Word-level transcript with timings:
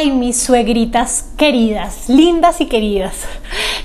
Ay, 0.00 0.12
mis 0.12 0.40
suegritas 0.40 1.26
queridas, 1.36 2.08
lindas 2.08 2.62
y 2.62 2.66
queridas. 2.68 3.16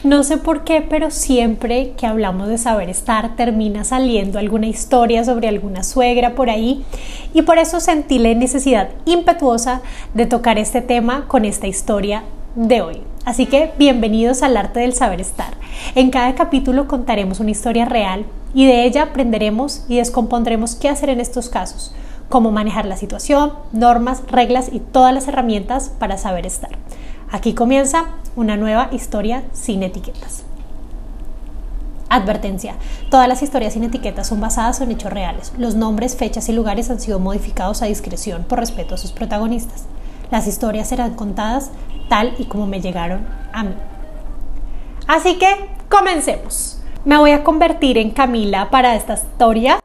No 0.05 0.23
sé 0.23 0.37
por 0.37 0.63
qué, 0.63 0.79
pero 0.79 1.11
siempre 1.11 1.91
que 1.97 2.05
hablamos 2.05 2.47
de 2.47 2.57
saber 2.57 2.89
estar 2.89 3.35
termina 3.35 3.83
saliendo 3.83 4.39
alguna 4.39 4.67
historia 4.67 5.25
sobre 5.25 5.49
alguna 5.49 5.83
suegra 5.83 6.33
por 6.33 6.49
ahí 6.49 6.85
y 7.33 7.41
por 7.41 7.57
eso 7.57 7.81
sentí 7.81 8.17
la 8.17 8.33
necesidad 8.33 8.91
impetuosa 9.03 9.81
de 10.13 10.25
tocar 10.25 10.57
este 10.57 10.79
tema 10.79 11.25
con 11.27 11.43
esta 11.43 11.67
historia 11.67 12.23
de 12.55 12.81
hoy. 12.81 13.01
Así 13.25 13.45
que 13.45 13.73
bienvenidos 13.77 14.41
al 14.41 14.55
arte 14.55 14.79
del 14.79 14.93
saber 14.93 15.19
estar. 15.19 15.57
En 15.95 16.11
cada 16.11 16.33
capítulo 16.35 16.87
contaremos 16.87 17.41
una 17.41 17.51
historia 17.51 17.83
real 17.83 18.25
y 18.53 18.65
de 18.65 18.85
ella 18.85 19.03
aprenderemos 19.03 19.83
y 19.89 19.97
descompondremos 19.97 20.75
qué 20.75 20.87
hacer 20.87 21.09
en 21.09 21.19
estos 21.19 21.49
casos 21.49 21.93
cómo 22.29 22.51
manejar 22.51 22.85
la 22.85 22.97
situación, 22.97 23.53
normas, 23.71 24.23
reglas 24.27 24.69
y 24.71 24.79
todas 24.79 25.13
las 25.13 25.27
herramientas 25.27 25.91
para 25.99 26.17
saber 26.17 26.45
estar. 26.45 26.71
Aquí 27.31 27.53
comienza 27.53 28.05
una 28.35 28.57
nueva 28.57 28.89
historia 28.91 29.43
sin 29.53 29.83
etiquetas. 29.83 30.43
Advertencia. 32.09 32.75
Todas 33.09 33.27
las 33.27 33.41
historias 33.41 33.73
sin 33.73 33.83
etiquetas 33.83 34.27
son 34.27 34.39
basadas 34.39 34.79
en 34.79 34.91
hechos 34.91 35.11
reales. 35.11 35.51
Los 35.57 35.75
nombres, 35.75 36.15
fechas 36.15 36.47
y 36.49 36.53
lugares 36.53 36.89
han 36.89 36.99
sido 36.99 37.19
modificados 37.19 37.81
a 37.81 37.87
discreción 37.87 38.43
por 38.43 38.59
respeto 38.59 38.95
a 38.95 38.97
sus 38.97 39.11
protagonistas. 39.11 39.85
Las 40.31 40.47
historias 40.47 40.87
serán 40.87 41.15
contadas 41.15 41.71
tal 42.07 42.35
y 42.37 42.45
como 42.45 42.67
me 42.67 42.81
llegaron 42.81 43.27
a 43.53 43.63
mí. 43.63 43.73
Así 45.07 45.37
que 45.37 45.47
comencemos. 45.89 46.79
Me 47.05 47.17
voy 47.17 47.31
a 47.31 47.43
convertir 47.43 47.97
en 47.97 48.11
Camila 48.11 48.69
para 48.69 48.95
esta 48.95 49.15
historia 49.15 49.79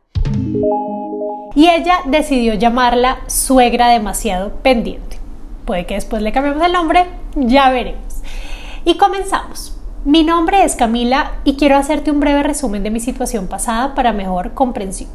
y 1.55 1.69
ella 1.69 2.01
decidió 2.07 2.55
llamarla 2.55 3.21
suegra 3.27 3.89
demasiado 3.89 4.51
pendiente. 4.63 5.19
Puede 5.65 5.87
que 5.87 5.95
después 5.95 6.23
le 6.23 6.33
cambiemos 6.33 6.63
el 6.65 6.73
nombre, 6.73 7.07
ya 7.35 7.71
veremos. 7.71 8.23
Y 8.85 8.97
comenzamos. 8.97 9.77
Mi 10.05 10.25
nombre 10.25 10.65
es 10.65 10.77
Camila 10.77 11.33
y 11.45 11.57
quiero 11.57 11.77
hacerte 11.77 12.11
un 12.11 12.21
breve 12.21 12.43
resumen 12.43 12.83
de 12.83 12.91
mi 12.91 13.01
situación 13.01 13.49
pasada 13.49 13.95
para 13.95 14.13
mejor 14.13 14.55
comprensión. 14.55 15.11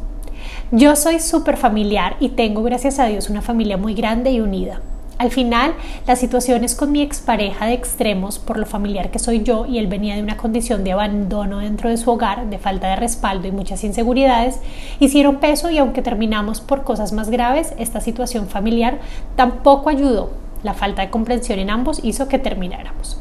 Yo 0.72 0.96
soy 0.96 1.20
súper 1.20 1.58
familiar 1.58 2.18
y 2.20 2.30
tengo, 2.30 2.62
gracias 2.64 3.00
a 3.00 3.06
Dios, 3.06 3.30
una 3.30 3.42
familia 3.42 3.78
muy 3.78 3.96
grande 3.96 4.32
y 4.32 4.42
unida. 4.42 4.82
Al 5.18 5.32
final, 5.32 5.76
las 6.08 6.20
situaciones 6.20 6.76
con 6.76 6.92
mi 6.92 7.02
expareja 7.02 7.68
de 7.68 7.74
extremos, 7.74 8.38
por 8.38 8.58
lo 8.58 8.66
familiar 8.66 9.12
que 9.12 9.20
soy 9.20 9.44
yo 9.44 9.66
y 9.66 9.78
él 9.78 9.88
venía 9.88 10.16
de 10.16 10.22
una 10.22 10.36
condición 10.36 10.84
de 10.84 10.92
abandono 10.92 11.60
dentro 11.60 11.90
de 11.90 11.96
su 11.96 12.12
hogar, 12.12 12.50
de 12.50 12.58
falta 12.58 12.90
de 12.90 12.98
respaldo 12.98 13.48
y 13.48 13.52
muchas 13.52 13.86
inseguridades, 13.86 14.60
hicieron 15.00 15.38
peso 15.38 15.70
y 15.70 15.78
aunque 15.78 16.02
terminamos 16.02 16.60
por 16.60 16.84
cosas 16.84 17.14
más 17.14 17.30
graves, 17.30 17.74
esta 17.78 18.02
situación 18.02 18.48
familiar 18.48 19.00
tampoco 19.38 19.90
ayudó. 19.90 20.32
La 20.64 20.74
falta 20.74 21.02
de 21.02 21.10
comprensión 21.10 21.60
en 21.60 21.70
ambos 21.70 22.02
hizo 22.04 22.28
que 22.28 22.40
termináramos. 22.40 23.18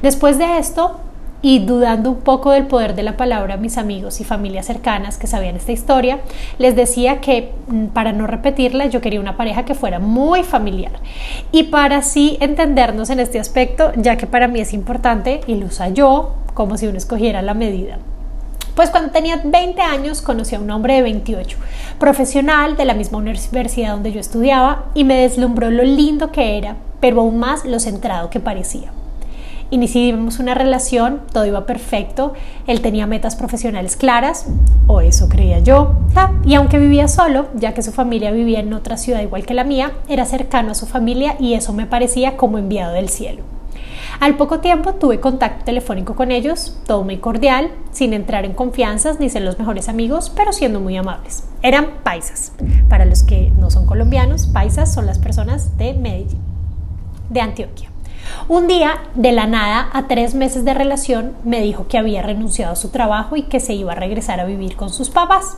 Después 0.00 0.38
de 0.38 0.58
esto, 0.58 1.00
y 1.44 1.58
dudando 1.58 2.10
un 2.10 2.20
poco 2.20 2.52
del 2.52 2.66
poder 2.66 2.94
de 2.94 3.02
la 3.02 3.18
palabra 3.18 3.58
mis 3.58 3.76
amigos 3.76 4.18
y 4.22 4.24
familias 4.24 4.64
cercanas 4.64 5.18
que 5.18 5.26
sabían 5.26 5.56
esta 5.56 5.72
historia, 5.72 6.20
les 6.56 6.74
decía 6.74 7.20
que 7.20 7.52
mm, 7.66 7.88
para 7.88 8.12
no 8.12 8.26
repetirla 8.26 8.86
yo 8.86 9.02
quería 9.02 9.20
una 9.20 9.36
pareja 9.36 9.66
que 9.66 9.74
fuera 9.74 9.98
muy 9.98 10.42
familiar 10.42 10.92
y 11.52 11.64
para 11.64 11.98
así 11.98 12.38
entendernos 12.40 13.10
en 13.10 13.20
este 13.20 13.38
aspecto, 13.38 13.92
ya 13.94 14.16
que 14.16 14.26
para 14.26 14.48
mí 14.48 14.58
es 14.58 14.72
importante 14.72 15.42
y 15.46 15.56
lo 15.56 15.66
usa 15.66 15.90
yo 15.90 16.32
como 16.54 16.78
si 16.78 16.86
uno 16.86 16.96
escogiera 16.96 17.42
la 17.42 17.52
medida. 17.52 17.98
Pues 18.74 18.88
cuando 18.88 19.10
tenía 19.10 19.38
20 19.44 19.82
años 19.82 20.22
conocí 20.22 20.54
a 20.54 20.60
un 20.60 20.70
hombre 20.70 20.94
de 20.94 21.02
28, 21.02 21.58
profesional 21.98 22.78
de 22.78 22.86
la 22.86 22.94
misma 22.94 23.18
universidad 23.18 23.92
donde 23.92 24.12
yo 24.12 24.20
estudiaba 24.20 24.86
y 24.94 25.04
me 25.04 25.18
deslumbró 25.18 25.70
lo 25.70 25.82
lindo 25.82 26.32
que 26.32 26.56
era, 26.56 26.76
pero 27.00 27.20
aún 27.20 27.38
más 27.38 27.66
lo 27.66 27.80
centrado 27.80 28.30
que 28.30 28.40
parecía. 28.40 28.92
Iniciamos 29.74 30.38
una 30.38 30.54
relación, 30.54 31.22
todo 31.32 31.46
iba 31.46 31.66
perfecto, 31.66 32.32
él 32.68 32.80
tenía 32.80 33.08
metas 33.08 33.34
profesionales 33.34 33.96
claras, 33.96 34.46
o 34.86 35.00
eso 35.00 35.28
creía 35.28 35.58
yo, 35.58 35.96
y 36.44 36.54
aunque 36.54 36.78
vivía 36.78 37.08
solo, 37.08 37.48
ya 37.56 37.74
que 37.74 37.82
su 37.82 37.90
familia 37.90 38.30
vivía 38.30 38.60
en 38.60 38.72
otra 38.72 38.96
ciudad 38.96 39.20
igual 39.20 39.44
que 39.44 39.52
la 39.52 39.64
mía, 39.64 39.90
era 40.08 40.26
cercano 40.26 40.70
a 40.70 40.74
su 40.76 40.86
familia 40.86 41.34
y 41.40 41.54
eso 41.54 41.72
me 41.72 41.86
parecía 41.86 42.36
como 42.36 42.58
enviado 42.58 42.92
del 42.92 43.08
cielo. 43.08 43.42
Al 44.20 44.36
poco 44.36 44.60
tiempo 44.60 44.94
tuve 44.94 45.18
contacto 45.18 45.64
telefónico 45.64 46.14
con 46.14 46.30
ellos, 46.30 46.78
todo 46.86 47.02
muy 47.02 47.16
cordial, 47.16 47.72
sin 47.90 48.12
entrar 48.12 48.44
en 48.44 48.54
confianzas 48.54 49.18
ni 49.18 49.28
ser 49.28 49.42
los 49.42 49.58
mejores 49.58 49.88
amigos, 49.88 50.30
pero 50.36 50.52
siendo 50.52 50.78
muy 50.78 50.96
amables. 50.96 51.42
Eran 51.62 51.94
paisas. 52.04 52.52
Para 52.88 53.06
los 53.06 53.24
que 53.24 53.50
no 53.58 53.72
son 53.72 53.86
colombianos, 53.86 54.46
paisas 54.46 54.94
son 54.94 55.06
las 55.06 55.18
personas 55.18 55.76
de 55.78 55.94
Medellín, 55.94 56.38
de 57.28 57.40
Antioquia. 57.40 57.93
Un 58.46 58.66
día, 58.66 58.98
de 59.14 59.32
la 59.32 59.46
nada, 59.46 59.88
a 59.92 60.06
tres 60.06 60.34
meses 60.34 60.66
de 60.66 60.74
relación, 60.74 61.32
me 61.44 61.62
dijo 61.62 61.88
que 61.88 61.96
había 61.96 62.20
renunciado 62.20 62.74
a 62.74 62.76
su 62.76 62.90
trabajo 62.90 63.36
y 63.36 63.44
que 63.44 63.58
se 63.58 63.72
iba 63.72 63.92
a 63.92 63.96
regresar 63.96 64.38
a 64.38 64.44
vivir 64.44 64.76
con 64.76 64.90
sus 64.90 65.08
papás. 65.08 65.56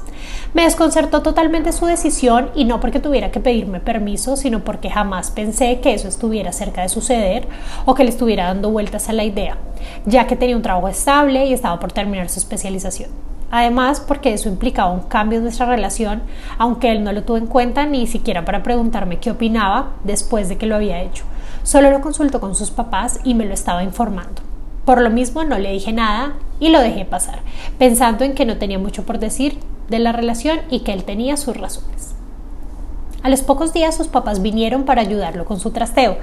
Me 0.54 0.62
desconcertó 0.62 1.20
totalmente 1.20 1.72
su 1.72 1.86
decisión 1.86 2.50
y 2.54 2.64
no 2.64 2.78
porque 2.78 3.00
tuviera 3.00 3.32
que 3.32 3.40
pedirme 3.40 3.80
permiso, 3.80 4.36
sino 4.36 4.62
porque 4.62 4.88
jamás 4.88 5.32
pensé 5.32 5.80
que 5.80 5.94
eso 5.94 6.06
estuviera 6.06 6.52
cerca 6.52 6.82
de 6.82 6.88
suceder 6.88 7.48
o 7.86 7.94
que 7.94 8.04
le 8.04 8.10
estuviera 8.10 8.46
dando 8.46 8.70
vueltas 8.70 9.08
a 9.08 9.12
la 9.12 9.24
idea, 9.24 9.56
ya 10.04 10.28
que 10.28 10.36
tenía 10.36 10.56
un 10.56 10.62
trabajo 10.62 10.88
estable 10.88 11.46
y 11.46 11.52
estaba 11.52 11.80
por 11.80 11.90
terminar 11.90 12.28
su 12.28 12.38
especialización. 12.38 13.10
Además, 13.50 14.00
porque 14.00 14.32
eso 14.32 14.48
implicaba 14.48 14.90
un 14.90 15.02
cambio 15.02 15.38
en 15.38 15.44
nuestra 15.44 15.66
relación, 15.66 16.22
aunque 16.58 16.90
él 16.90 17.02
no 17.02 17.12
lo 17.12 17.22
tuvo 17.22 17.36
en 17.36 17.46
cuenta 17.46 17.86
ni 17.86 18.06
siquiera 18.06 18.44
para 18.44 18.62
preguntarme 18.62 19.18
qué 19.18 19.30
opinaba 19.30 19.92
después 20.04 20.48
de 20.48 20.56
que 20.56 20.66
lo 20.66 20.76
había 20.76 21.02
hecho. 21.02 21.24
Solo 21.66 21.90
lo 21.90 22.00
consultó 22.00 22.40
con 22.40 22.54
sus 22.54 22.70
papás 22.70 23.18
y 23.24 23.34
me 23.34 23.44
lo 23.44 23.52
estaba 23.52 23.82
informando. 23.82 24.40
Por 24.84 25.00
lo 25.00 25.10
mismo 25.10 25.42
no 25.42 25.58
le 25.58 25.72
dije 25.72 25.92
nada 25.92 26.34
y 26.60 26.68
lo 26.68 26.80
dejé 26.80 27.04
pasar, 27.04 27.40
pensando 27.76 28.24
en 28.24 28.36
que 28.36 28.46
no 28.46 28.56
tenía 28.56 28.78
mucho 28.78 29.04
por 29.04 29.18
decir 29.18 29.58
de 29.88 29.98
la 29.98 30.12
relación 30.12 30.60
y 30.70 30.84
que 30.84 30.92
él 30.92 31.02
tenía 31.02 31.36
sus 31.36 31.56
razones. 31.56 32.14
A 33.24 33.30
los 33.30 33.42
pocos 33.42 33.72
días 33.72 33.96
sus 33.96 34.06
papás 34.06 34.42
vinieron 34.42 34.84
para 34.84 35.02
ayudarlo 35.02 35.44
con 35.44 35.58
su 35.58 35.72
trasteo. 35.72 36.18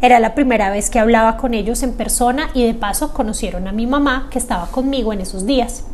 Era 0.00 0.18
la 0.18 0.34
primera 0.34 0.68
vez 0.68 0.90
que 0.90 0.98
hablaba 0.98 1.36
con 1.36 1.54
ellos 1.54 1.84
en 1.84 1.92
persona 1.92 2.50
y 2.52 2.66
de 2.66 2.74
paso 2.74 3.12
conocieron 3.12 3.68
a 3.68 3.72
mi 3.72 3.86
mamá 3.86 4.26
que 4.32 4.40
estaba 4.40 4.66
conmigo 4.66 5.12
en 5.12 5.20
esos 5.20 5.46
días. 5.46 5.84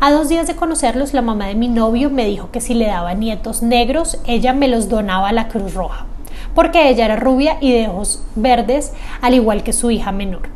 A 0.00 0.10
dos 0.10 0.28
días 0.28 0.46
de 0.46 0.54
conocerlos, 0.54 1.14
la 1.14 1.22
mamá 1.22 1.46
de 1.46 1.54
mi 1.54 1.68
novio 1.68 2.10
me 2.10 2.26
dijo 2.26 2.50
que 2.50 2.60
si 2.60 2.74
le 2.74 2.88
daba 2.88 3.14
nietos 3.14 3.62
negros, 3.62 4.18
ella 4.26 4.52
me 4.52 4.68
los 4.68 4.90
donaba 4.90 5.30
a 5.30 5.32
la 5.32 5.48
Cruz 5.48 5.72
Roja 5.72 6.04
porque 6.54 6.88
ella 6.88 7.06
era 7.06 7.16
rubia 7.16 7.58
y 7.60 7.72
de 7.72 7.88
ojos 7.88 8.22
verdes, 8.34 8.92
al 9.20 9.34
igual 9.34 9.62
que 9.62 9.72
su 9.72 9.90
hija 9.90 10.12
menor. 10.12 10.48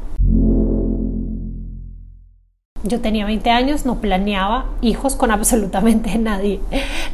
Yo 2.85 3.01
tenía 3.01 3.27
20 3.27 3.51
años, 3.51 3.85
no 3.85 3.97
planeaba 3.97 4.67
hijos 4.81 5.17
con 5.17 5.31
absolutamente 5.31 6.17
nadie. 6.19 6.61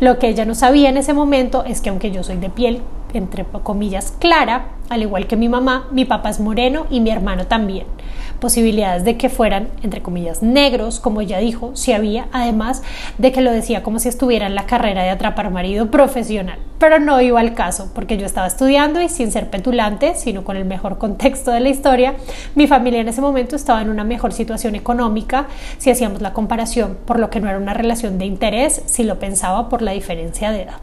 Lo 0.00 0.18
que 0.18 0.28
ella 0.28 0.44
no 0.44 0.54
sabía 0.54 0.88
en 0.88 0.98
ese 0.98 1.14
momento 1.14 1.64
es 1.64 1.80
que 1.80 1.88
aunque 1.88 2.10
yo 2.10 2.22
soy 2.22 2.36
de 2.36 2.50
piel, 2.50 2.82
entre 3.14 3.44
comillas, 3.44 4.12
clara, 4.18 4.66
al 4.90 5.02
igual 5.02 5.26
que 5.26 5.36
mi 5.36 5.48
mamá, 5.48 5.88
mi 5.90 6.04
papá 6.04 6.30
es 6.30 6.40
moreno 6.40 6.86
y 6.90 7.00
mi 7.00 7.10
hermano 7.10 7.46
también 7.46 7.86
posibilidades 8.40 9.04
de 9.04 9.16
que 9.16 9.28
fueran, 9.28 9.68
entre 9.82 10.02
comillas, 10.02 10.42
negros, 10.42 11.00
como 11.00 11.20
ella 11.20 11.38
dijo, 11.38 11.70
si 11.74 11.92
había, 11.92 12.26
además 12.32 12.82
de 13.18 13.32
que 13.32 13.40
lo 13.40 13.52
decía 13.52 13.82
como 13.82 13.98
si 13.98 14.08
estuviera 14.08 14.46
en 14.46 14.54
la 14.54 14.66
carrera 14.66 15.02
de 15.02 15.10
atrapar 15.10 15.50
marido 15.50 15.90
profesional. 15.90 16.58
Pero 16.78 16.98
no 16.98 17.20
iba 17.20 17.40
al 17.40 17.54
caso, 17.54 17.90
porque 17.94 18.16
yo 18.16 18.26
estaba 18.26 18.46
estudiando 18.46 19.00
y 19.00 19.08
sin 19.08 19.30
ser 19.30 19.50
petulante, 19.50 20.14
sino 20.16 20.44
con 20.44 20.56
el 20.56 20.64
mejor 20.64 20.98
contexto 20.98 21.50
de 21.50 21.60
la 21.60 21.68
historia, 21.68 22.14
mi 22.54 22.66
familia 22.66 23.00
en 23.00 23.08
ese 23.08 23.20
momento 23.20 23.56
estaba 23.56 23.82
en 23.82 23.88
una 23.88 24.04
mejor 24.04 24.32
situación 24.32 24.74
económica 24.74 25.46
si 25.78 25.90
hacíamos 25.90 26.20
la 26.20 26.32
comparación, 26.32 26.98
por 27.06 27.18
lo 27.18 27.30
que 27.30 27.40
no 27.40 27.48
era 27.48 27.58
una 27.58 27.74
relación 27.74 28.18
de 28.18 28.26
interés 28.26 28.82
si 28.86 29.04
lo 29.04 29.18
pensaba 29.18 29.68
por 29.68 29.82
la 29.82 29.92
diferencia 29.92 30.50
de 30.50 30.62
edad. 30.62 30.76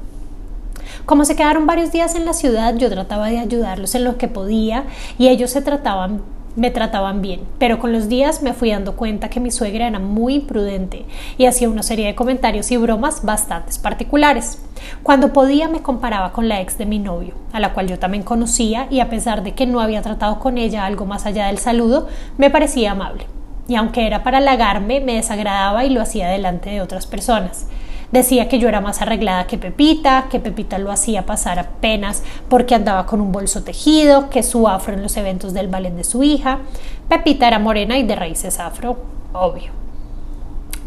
Como 1.05 1.25
se 1.25 1.35
quedaron 1.35 1.65
varios 1.65 1.91
días 1.91 2.15
en 2.15 2.25
la 2.25 2.33
ciudad, 2.33 2.75
yo 2.75 2.89
trataba 2.89 3.27
de 3.27 3.39
ayudarlos 3.39 3.95
en 3.95 4.03
lo 4.03 4.17
que 4.17 4.27
podía 4.27 4.85
y 5.17 5.29
ellos 5.29 5.51
se 5.51 5.61
trataban 5.61 6.21
me 6.55 6.71
trataban 6.71 7.21
bien, 7.21 7.41
pero 7.59 7.79
con 7.79 7.93
los 7.93 8.09
días 8.09 8.41
me 8.41 8.53
fui 8.53 8.71
dando 8.71 8.95
cuenta 8.95 9.29
que 9.29 9.39
mi 9.39 9.51
suegra 9.51 9.87
era 9.87 9.99
muy 9.99 10.35
imprudente 10.35 11.05
y 11.37 11.45
hacía 11.45 11.69
una 11.69 11.83
serie 11.83 12.07
de 12.07 12.15
comentarios 12.15 12.71
y 12.71 12.77
bromas 12.77 13.23
bastante 13.23 13.71
particulares. 13.81 14.61
Cuando 15.03 15.33
podía 15.33 15.67
me 15.67 15.81
comparaba 15.81 16.31
con 16.33 16.49
la 16.49 16.61
ex 16.61 16.77
de 16.77 16.85
mi 16.85 16.99
novio, 16.99 17.35
a 17.53 17.59
la 17.59 17.73
cual 17.73 17.87
yo 17.87 17.99
también 17.99 18.23
conocía 18.23 18.87
y 18.89 18.99
a 18.99 19.09
pesar 19.09 19.43
de 19.43 19.53
que 19.53 19.65
no 19.65 19.79
había 19.79 20.01
tratado 20.01 20.39
con 20.39 20.57
ella 20.57 20.85
algo 20.85 21.05
más 21.05 21.25
allá 21.25 21.47
del 21.47 21.57
saludo, 21.57 22.07
me 22.37 22.49
parecía 22.49 22.91
amable. 22.91 23.25
Y 23.67 23.75
aunque 23.75 24.05
era 24.05 24.23
para 24.23 24.39
halagarme, 24.39 24.99
me 24.99 25.15
desagradaba 25.15 25.85
y 25.85 25.89
lo 25.89 26.01
hacía 26.01 26.27
delante 26.27 26.71
de 26.71 26.81
otras 26.81 27.05
personas. 27.07 27.67
Decía 28.11 28.49
que 28.49 28.59
yo 28.59 28.67
era 28.67 28.81
más 28.81 29.01
arreglada 29.01 29.47
que 29.47 29.57
Pepita, 29.57 30.27
que 30.29 30.39
Pepita 30.39 30.77
lo 30.77 30.91
hacía 30.91 31.25
pasar 31.25 31.59
apenas 31.59 32.23
porque 32.49 32.75
andaba 32.75 33.05
con 33.05 33.21
un 33.21 33.31
bolso 33.31 33.63
tejido, 33.63 34.29
que 34.29 34.43
su 34.43 34.67
afro 34.67 34.93
en 34.93 35.01
los 35.01 35.15
eventos 35.15 35.53
del 35.53 35.69
ballet 35.69 35.93
de 35.93 36.03
su 36.03 36.21
hija. 36.21 36.59
Pepita 37.07 37.47
era 37.47 37.59
morena 37.59 37.97
y 37.97 38.03
de 38.03 38.15
raíces 38.15 38.59
afro, 38.59 38.97
obvio. 39.31 39.81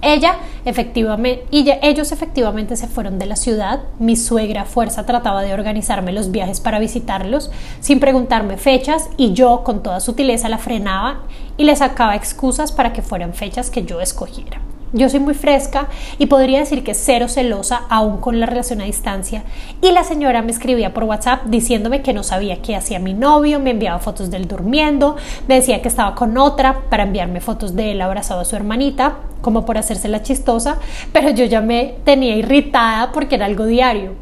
Ella 0.02 0.36
efectivamente, 0.66 1.46
ellos 1.80 2.12
efectivamente 2.12 2.76
se 2.76 2.88
fueron 2.88 3.18
de 3.18 3.24
la 3.24 3.36
ciudad. 3.36 3.80
Mi 3.98 4.16
suegra 4.16 4.62
a 4.62 4.66
fuerza 4.66 5.06
trataba 5.06 5.40
de 5.40 5.54
organizarme 5.54 6.12
los 6.12 6.30
viajes 6.30 6.60
para 6.60 6.78
visitarlos 6.78 7.50
sin 7.80 8.00
preguntarme 8.00 8.58
fechas 8.58 9.08
y 9.16 9.32
yo 9.32 9.64
con 9.64 9.82
toda 9.82 10.00
sutileza 10.00 10.50
la 10.50 10.58
frenaba 10.58 11.22
y 11.56 11.64
le 11.64 11.74
sacaba 11.74 12.16
excusas 12.16 12.70
para 12.70 12.92
que 12.92 13.00
fueran 13.00 13.32
fechas 13.32 13.70
que 13.70 13.84
yo 13.84 14.02
escogiera. 14.02 14.60
Yo 14.96 15.08
soy 15.08 15.18
muy 15.18 15.34
fresca 15.34 15.88
y 16.18 16.26
podría 16.26 16.60
decir 16.60 16.84
que 16.84 16.94
cero 16.94 17.26
celosa 17.26 17.82
aún 17.88 18.18
con 18.18 18.38
la 18.38 18.46
relación 18.46 18.80
a 18.80 18.84
distancia. 18.84 19.42
Y 19.82 19.90
la 19.90 20.04
señora 20.04 20.40
me 20.40 20.52
escribía 20.52 20.94
por 20.94 21.02
WhatsApp 21.02 21.46
diciéndome 21.46 22.00
que 22.00 22.12
no 22.12 22.22
sabía 22.22 22.62
qué 22.62 22.76
hacía 22.76 23.00
mi 23.00 23.12
novio, 23.12 23.58
me 23.58 23.70
enviaba 23.70 23.98
fotos 23.98 24.30
de 24.30 24.36
él 24.36 24.46
durmiendo, 24.46 25.16
me 25.48 25.56
decía 25.56 25.82
que 25.82 25.88
estaba 25.88 26.14
con 26.14 26.38
otra 26.38 26.82
para 26.90 27.02
enviarme 27.02 27.40
fotos 27.40 27.74
de 27.74 27.90
él 27.90 28.00
abrazado 28.02 28.42
a 28.42 28.44
su 28.44 28.54
hermanita, 28.54 29.16
como 29.40 29.66
por 29.66 29.78
hacerse 29.78 30.06
la 30.06 30.22
chistosa, 30.22 30.78
pero 31.12 31.30
yo 31.30 31.44
ya 31.44 31.60
me 31.60 31.96
tenía 32.04 32.36
irritada 32.36 33.10
porque 33.10 33.34
era 33.34 33.46
algo 33.46 33.66
diario. 33.66 34.12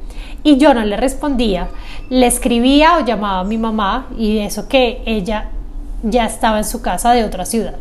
Y 0.42 0.56
yo 0.56 0.72
no 0.72 0.82
le 0.86 0.96
respondía, 0.96 1.69
le 2.08 2.26
escribía 2.26 2.96
o 2.96 3.04
llamaba 3.04 3.40
a 3.40 3.44
mi 3.44 3.58
mamá 3.58 4.06
y 4.16 4.38
eso 4.38 4.69
que 4.69 5.02
ella 5.04 5.50
ya 6.02 6.24
estaba 6.24 6.56
en 6.56 6.64
su 6.64 6.80
casa 6.80 7.12
de 7.12 7.24
otra 7.24 7.44
ciudad. 7.44 7.74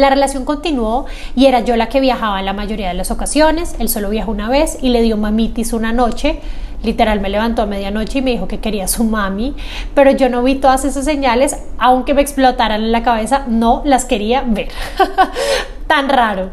La 0.00 0.08
relación 0.08 0.46
continuó 0.46 1.04
y 1.36 1.44
era 1.44 1.60
yo 1.60 1.76
la 1.76 1.90
que 1.90 2.00
viajaba 2.00 2.40
en 2.40 2.46
la 2.46 2.54
mayoría 2.54 2.88
de 2.88 2.94
las 2.94 3.10
ocasiones. 3.10 3.74
Él 3.78 3.90
solo 3.90 4.08
viajó 4.08 4.30
una 4.30 4.48
vez 4.48 4.78
y 4.80 4.88
le 4.88 5.02
dio 5.02 5.18
mamitis 5.18 5.74
una 5.74 5.92
noche. 5.92 6.40
Literal 6.82 7.20
me 7.20 7.28
levantó 7.28 7.60
a 7.60 7.66
medianoche 7.66 8.20
y 8.20 8.22
me 8.22 8.30
dijo 8.30 8.48
que 8.48 8.60
quería 8.60 8.88
su 8.88 9.04
mami, 9.04 9.54
pero 9.94 10.10
yo 10.10 10.30
no 10.30 10.42
vi 10.42 10.54
todas 10.54 10.86
esas 10.86 11.04
señales, 11.04 11.54
aunque 11.76 12.14
me 12.14 12.22
explotaran 12.22 12.80
en 12.80 12.92
la 12.92 13.02
cabeza, 13.02 13.44
no 13.46 13.82
las 13.84 14.06
quería 14.06 14.42
ver. 14.46 14.68
Tan 15.86 16.08
raro. 16.08 16.48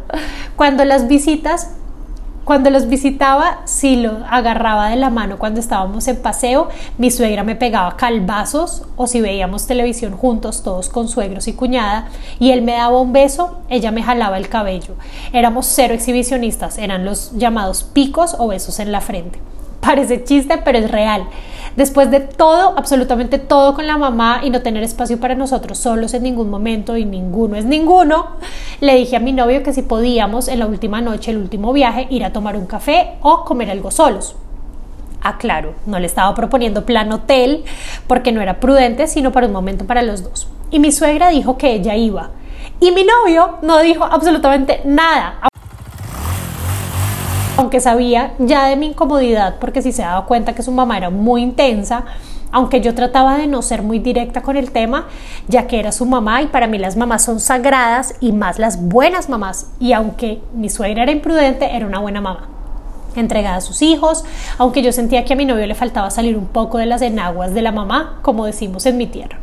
Cuando 0.58 0.84
las 0.84 1.08
visitas 1.08 1.72
cuando 2.48 2.70
los 2.70 2.88
visitaba, 2.88 3.60
si 3.66 3.98
lo 3.98 4.26
agarraba 4.30 4.88
de 4.88 4.96
la 4.96 5.10
mano 5.10 5.38
cuando 5.38 5.60
estábamos 5.60 6.08
en 6.08 6.16
paseo, 6.16 6.70
mi 6.98 7.12
suegra 7.12 7.44
me 7.44 7.58
pegaba 7.58 7.98
calvazos 7.98 8.84
o 8.96 9.06
si 9.06 9.20
veíamos 9.20 9.68
televisión 9.68 10.16
juntos, 10.16 10.64
todos 10.64 10.88
con 10.88 11.10
suegros 11.10 11.50
y 11.50 11.54
cuñada, 11.54 12.08
y 12.40 12.52
él 12.52 12.62
me 12.62 12.72
daba 12.72 13.02
un 13.02 13.12
beso, 13.12 13.60
ella 13.68 13.92
me 13.92 14.02
jalaba 14.02 14.38
el 14.38 14.48
cabello. 14.48 14.96
Éramos 15.34 15.66
cero 15.66 15.94
exhibicionistas, 15.94 16.78
eran 16.78 17.04
los 17.04 17.34
llamados 17.34 17.84
picos 17.84 18.38
o 18.40 18.48
besos 18.48 18.80
en 18.80 18.94
la 18.94 19.02
frente. 19.02 19.42
Parece 19.82 20.24
chiste, 20.24 20.58
pero 20.64 20.78
es 20.78 20.90
real. 20.90 21.28
Después 21.78 22.10
de 22.10 22.22
todo, 22.22 22.74
absolutamente 22.76 23.38
todo 23.38 23.76
con 23.76 23.86
la 23.86 23.98
mamá 23.98 24.42
y 24.44 24.50
no 24.50 24.64
tener 24.64 24.82
espacio 24.82 25.20
para 25.20 25.36
nosotros 25.36 25.78
solos 25.78 26.12
en 26.16 26.24
ningún 26.24 26.50
momento 26.50 26.98
y 26.98 27.06
ninguno 27.06 27.56
es 27.56 27.66
ninguno, 27.66 28.30
le 28.82 28.96
dije 28.96 29.16
a 29.16 29.20
mi 29.20 29.32
novio 29.32 29.62
que 29.62 29.74
si 29.74 29.84
podíamos 29.84 30.48
en 30.48 30.58
la 30.58 30.66
última 30.66 31.02
noche, 31.02 31.30
el 31.30 31.38
último 31.38 31.72
viaje, 31.74 32.08
ir 32.10 32.26
a 32.26 32.34
tomar 32.34 32.58
un 32.58 32.66
café 32.66 33.18
o 33.22 33.46
comer 33.46 33.70
algo 33.70 33.92
solos. 33.92 34.36
Ah, 35.22 35.38
claro, 35.38 35.76
no 35.86 36.00
le 36.00 36.08
estaba 36.08 36.34
proponiendo 36.34 36.84
plan 36.84 37.12
hotel 37.12 37.64
porque 38.08 38.32
no 38.32 38.42
era 38.42 38.60
prudente, 38.60 39.06
sino 39.06 39.32
para 39.32 39.46
un 39.46 39.54
momento 39.54 39.86
para 39.86 40.02
los 40.02 40.24
dos. 40.24 40.48
Y 40.72 40.80
mi 40.80 40.92
suegra 40.92 41.30
dijo 41.30 41.60
que 41.60 41.74
ella 41.74 41.96
iba. 41.96 42.32
Y 42.80 42.90
mi 42.90 43.04
novio 43.04 43.60
no 43.62 43.78
dijo 43.82 44.04
absolutamente 44.04 44.82
nada 44.84 45.48
aunque 47.58 47.80
sabía 47.80 48.34
ya 48.40 48.68
de 48.68 48.76
mi 48.76 48.88
incomodidad 48.88 49.56
porque 49.60 49.82
si 49.82 49.92
se 49.92 50.04
daba 50.04 50.26
cuenta 50.26 50.54
que 50.54 50.64
su 50.64 50.72
mamá 50.72 50.98
era 50.98 51.10
muy 51.10 51.42
intensa, 51.42 52.06
aunque 52.52 52.82
yo 52.82 52.96
trataba 52.96 53.38
de 53.38 53.48
no 53.48 53.62
ser 53.62 53.82
muy 53.82 54.00
directa 54.00 54.42
con 54.42 54.56
el 54.56 54.72
tema, 54.72 55.08
ya 55.48 55.68
que 55.68 55.80
era 55.80 55.92
su 55.92 56.06
mamá 56.06 56.42
y 56.44 56.48
para 56.48 56.68
mí 56.68 56.78
las 56.78 56.96
mamás 56.96 57.24
son 57.24 57.40
sagradas 57.40 58.16
y 58.22 58.32
más 58.32 58.60
las 58.60 58.82
buenas 58.88 59.28
mamás, 59.28 59.72
y 59.80 59.94
aunque 59.94 60.42
mi 60.54 60.70
suegra 60.70 61.04
era 61.04 61.12
imprudente, 61.12 61.76
era 61.76 61.86
una 61.86 62.00
buena 62.00 62.22
mamá 62.22 62.48
entregada 63.16 63.58
a 63.58 63.62
sus 63.62 63.82
hijos, 63.82 64.24
aunque 64.60 64.84
yo 64.84 64.92
sentía 64.92 65.26
que 65.26 65.34
a 65.34 65.36
mi 65.36 65.46
novio 65.46 65.66
le 65.66 65.74
faltaba 65.74 66.12
salir 66.12 66.38
un 66.38 66.46
poco 66.46 66.78
de 66.78 66.86
las 66.86 67.02
enaguas 67.02 67.54
de 67.54 67.64
la 67.64 67.72
mamá, 67.72 68.20
como 68.22 68.46
decimos 68.46 68.86
en 68.86 68.98
mi 68.98 69.08
tierra. 69.08 69.40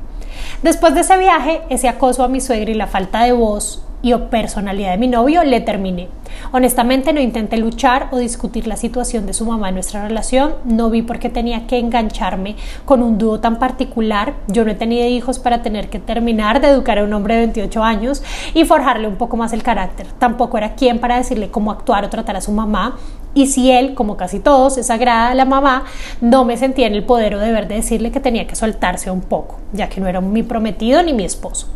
Después 0.62 0.94
de 0.94 1.00
ese 1.00 1.18
viaje, 1.18 1.62
ese 1.68 1.88
acoso 1.88 2.22
a 2.22 2.28
mi 2.28 2.40
suegra 2.40 2.70
y 2.70 2.74
la 2.74 2.86
falta 2.86 3.24
de 3.24 3.32
voz 3.32 3.83
y 4.04 4.12
o 4.12 4.28
personalidad 4.28 4.92
de 4.92 4.98
mi 4.98 5.08
novio, 5.08 5.42
le 5.42 5.62
terminé. 5.62 6.08
Honestamente 6.52 7.12
no 7.12 7.20
intenté 7.20 7.56
luchar 7.56 8.08
o 8.12 8.18
discutir 8.18 8.66
la 8.66 8.76
situación 8.76 9.24
de 9.26 9.32
su 9.32 9.46
mamá 9.46 9.70
en 9.70 9.74
nuestra 9.74 10.06
relación, 10.06 10.54
no 10.64 10.90
vi 10.90 11.00
por 11.00 11.18
qué 11.18 11.30
tenía 11.30 11.66
que 11.66 11.78
engancharme 11.78 12.54
con 12.84 13.02
un 13.02 13.16
dúo 13.16 13.40
tan 13.40 13.58
particular, 13.58 14.34
yo 14.46 14.64
no 14.64 14.72
he 14.72 14.74
tenido 14.74 15.08
hijos 15.08 15.38
para 15.38 15.62
tener 15.62 15.88
que 15.88 15.98
terminar 15.98 16.60
de 16.60 16.68
educar 16.68 16.98
a 16.98 17.04
un 17.04 17.14
hombre 17.14 17.34
de 17.34 17.40
28 17.46 17.82
años 17.82 18.22
y 18.52 18.64
forjarle 18.64 19.08
un 19.08 19.16
poco 19.16 19.38
más 19.38 19.54
el 19.54 19.62
carácter, 19.62 20.06
tampoco 20.18 20.58
era 20.58 20.74
quien 20.74 20.98
para 20.98 21.16
decirle 21.16 21.50
cómo 21.50 21.72
actuar 21.72 22.04
o 22.04 22.10
tratar 22.10 22.36
a 22.36 22.42
su 22.42 22.52
mamá, 22.52 22.98
y 23.32 23.46
si 23.46 23.70
él, 23.70 23.94
como 23.94 24.16
casi 24.16 24.38
todos, 24.38 24.76
es 24.78 24.86
sagrada 24.86 25.30
a 25.30 25.34
la 25.34 25.44
mamá, 25.44 25.84
no 26.20 26.44
me 26.44 26.56
sentía 26.56 26.86
en 26.86 26.94
el 26.94 27.04
poder 27.04 27.34
o 27.34 27.40
deber 27.40 27.66
de 27.66 27.76
decirle 27.76 28.12
que 28.12 28.20
tenía 28.20 28.46
que 28.46 28.54
soltarse 28.54 29.10
un 29.10 29.22
poco, 29.22 29.58
ya 29.72 29.88
que 29.88 30.00
no 30.00 30.06
era 30.06 30.20
mi 30.20 30.42
prometido 30.42 31.02
ni 31.02 31.14
mi 31.14 31.24
esposo. 31.24 31.73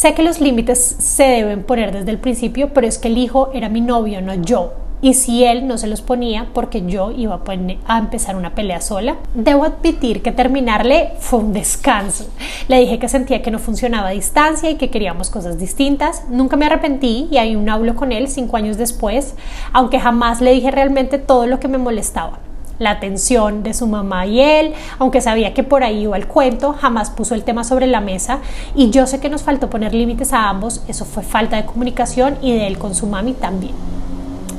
Sé 0.00 0.14
que 0.14 0.22
los 0.22 0.40
límites 0.40 0.96
se 0.98 1.24
deben 1.24 1.62
poner 1.62 1.92
desde 1.92 2.10
el 2.10 2.16
principio, 2.16 2.72
pero 2.72 2.86
es 2.86 2.96
que 2.96 3.08
el 3.08 3.18
hijo 3.18 3.50
era 3.52 3.68
mi 3.68 3.82
novio, 3.82 4.22
no 4.22 4.32
yo. 4.32 4.72
Y 5.02 5.12
si 5.12 5.44
él 5.44 5.66
no 5.66 5.76
se 5.76 5.88
los 5.88 6.00
ponía 6.00 6.46
porque 6.54 6.86
yo 6.86 7.10
iba 7.10 7.42
a, 7.86 7.98
empezar 7.98 8.34
una 8.34 8.54
pelea 8.54 8.80
sola, 8.80 9.16
debo 9.34 9.64
admitir 9.64 10.22
que 10.22 10.32
terminarle 10.32 11.10
fue 11.18 11.40
un 11.40 11.52
descanso. 11.52 12.30
Le 12.68 12.80
dije 12.80 12.98
que 12.98 13.10
sentía 13.10 13.42
que 13.42 13.50
no 13.50 13.58
funcionaba 13.58 14.08
a 14.08 14.12
distancia 14.12 14.70
y 14.70 14.76
que 14.76 14.88
queríamos 14.88 15.28
cosas 15.28 15.58
distintas. 15.58 16.24
Nunca 16.30 16.56
me 16.56 16.64
arrepentí 16.64 17.28
y 17.30 17.54
un 17.54 17.68
hablo 17.68 17.94
con 17.94 18.10
él 18.10 18.28
cinco 18.28 18.56
años 18.56 18.78
después, 18.78 19.34
aunque 19.74 20.00
jamás 20.00 20.40
le 20.40 20.54
dije 20.54 20.70
realmente 20.70 21.18
todo 21.18 21.46
lo 21.46 21.60
que 21.60 21.68
me 21.68 21.76
molestaba 21.76 22.38
la 22.80 22.92
atención 22.92 23.62
de 23.62 23.74
su 23.74 23.86
mamá 23.86 24.26
y 24.26 24.40
él, 24.40 24.72
aunque 24.98 25.20
sabía 25.20 25.52
que 25.52 25.62
por 25.62 25.84
ahí 25.84 26.04
iba 26.04 26.16
el 26.16 26.26
cuento, 26.26 26.72
jamás 26.72 27.10
puso 27.10 27.34
el 27.34 27.44
tema 27.44 27.62
sobre 27.62 27.86
la 27.86 28.00
mesa 28.00 28.40
y 28.74 28.88
yo 28.88 29.06
sé 29.06 29.20
que 29.20 29.28
nos 29.28 29.42
faltó 29.42 29.68
poner 29.68 29.92
límites 29.92 30.32
a 30.32 30.48
ambos, 30.48 30.82
eso 30.88 31.04
fue 31.04 31.22
falta 31.22 31.56
de 31.56 31.66
comunicación 31.66 32.38
y 32.40 32.54
de 32.54 32.66
él 32.66 32.78
con 32.78 32.94
su 32.94 33.06
mami 33.06 33.34
también. 33.34 33.74